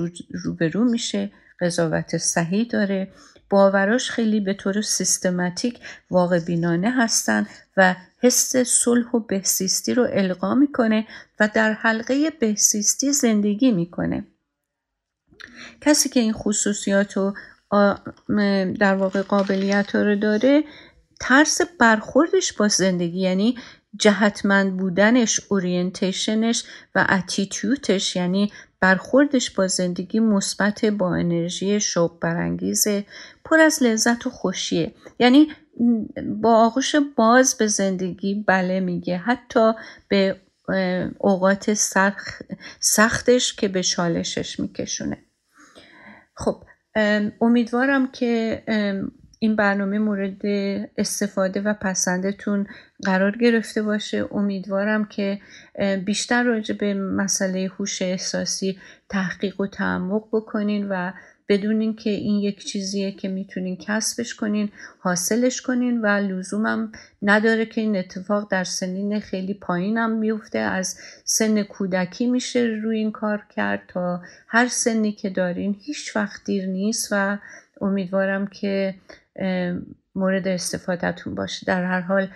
روبرو 0.44 0.70
رو 0.70 0.84
میشه 0.84 1.32
قضاوت 1.62 2.18
صحیح 2.18 2.68
داره. 2.68 3.08
باوراش 3.50 4.12
خیلی 4.12 4.40
به 4.40 4.54
طور 4.54 4.82
سیستماتیک 4.82 5.80
واقع 6.12 6.40
بینانه 6.40 6.92
هستن 6.92 7.48
و 7.78 7.96
حس 8.22 8.56
صلح 8.58 9.12
و 9.12 9.20
بهسیستی 9.20 9.94
رو 9.94 10.08
القا 10.12 10.56
می‌کنه 10.56 11.08
و 11.40 11.50
در 11.54 11.74
حلقه 11.74 12.30
بهسیستی 12.40 13.14
زندگی 13.14 13.72
می‌کنه. 13.72 14.24
کسی 15.82 16.10
که 16.10 16.20
این 16.20 16.34
خصوصیات 16.34 17.18
و 17.18 17.34
در 18.80 18.96
واقع 18.96 19.22
قابلیت 19.22 19.96
رو 19.96 20.16
داره 20.16 20.64
ترس 21.20 21.62
برخوردش 21.80 22.54
با 22.54 22.68
زندگی 22.68 23.20
یعنی 23.20 23.58
جهتمند 24.00 24.78
بودنش 24.78 25.40
اورینتیشنش 25.50 26.64
و 26.96 27.06
اتیتیوتش 27.10 28.16
یعنی 28.16 28.52
برخوردش 28.80 29.50
با 29.52 29.68
زندگی 29.68 30.20
مثبت 30.20 30.86
با 30.86 31.16
انرژی 31.16 31.80
شوق 31.80 32.20
برانگیز 32.20 32.88
پر 33.46 33.60
از 33.60 33.84
لذت 33.84 34.28
و 34.28 34.30
خوشیه. 34.30 34.94
یعنی 35.20 35.48
با 36.42 36.66
آغوش 36.66 36.96
باز 36.96 37.58
به 37.58 37.68
زندگی 37.68 38.44
بله 38.48 38.80
میگه. 38.80 39.18
حتی 39.18 39.74
به 40.08 40.42
اوقات 41.18 41.74
سختش 42.80 43.54
که 43.54 43.68
به 43.68 43.82
شالشش 43.82 44.60
میکشونه. 44.60 45.18
خب 46.36 46.64
امیدوارم 47.42 48.12
که 48.12 48.64
این 49.40 49.56
برنامه 49.56 50.00
مورد 50.00 50.42
استفاده 50.98 51.62
و 51.62 51.74
پسندتون 51.74 52.68
قرار 53.04 53.38
گرفته 53.38 53.82
باشه. 53.82 54.26
امیدوارم 54.32 55.06
که 55.06 55.40
بیشتر 56.06 56.44
راجع 56.44 56.76
به 56.76 56.94
مسئله 56.94 57.72
هوش 57.78 58.02
احساسی 58.02 58.80
تحقیق 59.10 59.62
و 59.62 59.68
تعمق 59.68 60.28
بکنین 60.32 60.88
و 60.90 61.12
بدونین 61.50 61.96
که 61.96 62.10
این 62.10 62.40
یک 62.40 62.66
چیزیه 62.66 63.12
که 63.12 63.28
می‌تونین 63.28 63.78
کسبش 63.78 64.36
کنین 64.36 64.70
حاصلش 65.00 65.62
کنین 65.62 66.02
و 66.02 66.06
لزومم 66.08 66.92
نداره 67.22 67.66
که 67.66 67.82
این 67.82 67.96
اتفاق 67.96 68.52
در 68.52 68.64
سنین 68.64 69.20
خیلی 69.20 69.54
پایینم 69.54 70.12
میفته 70.12 70.60
از 70.60 70.98
سن 71.24 71.64
کودکی 71.64 72.28
میشه 72.28 72.60
روی 72.84 72.98
این 72.98 73.12
کار 73.12 73.46
کرد 73.56 73.84
تا 73.88 74.22
هر 74.48 74.68
سنی 74.68 75.12
که 75.12 75.30
دارین 75.30 75.76
هیچ 75.82 76.16
وقت 76.16 76.44
دیر 76.46 76.66
نیست 76.66 77.08
و 77.12 77.38
امیدوارم 77.82 78.48
که 78.48 78.96
مورد 80.16 80.48
استفادهتون 80.48 81.36
باشه. 81.36 81.66
در 81.66 81.84
هر 81.84 82.02
حال 82.02 82.28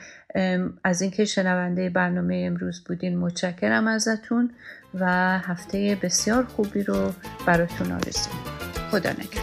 از 0.83 1.01
اینکه 1.01 1.25
شنونده 1.25 1.89
برنامه 1.89 2.43
امروز 2.47 2.83
بودین 2.83 3.17
متشکرم 3.17 3.87
ازتون 3.87 4.51
و 4.99 5.39
هفته 5.39 5.97
بسیار 6.01 6.43
خوبی 6.43 6.83
رو 6.83 7.13
براتون 7.47 7.91
آرزو 7.91 8.29
خدا 8.91 9.09
نگهدار. 9.09 9.42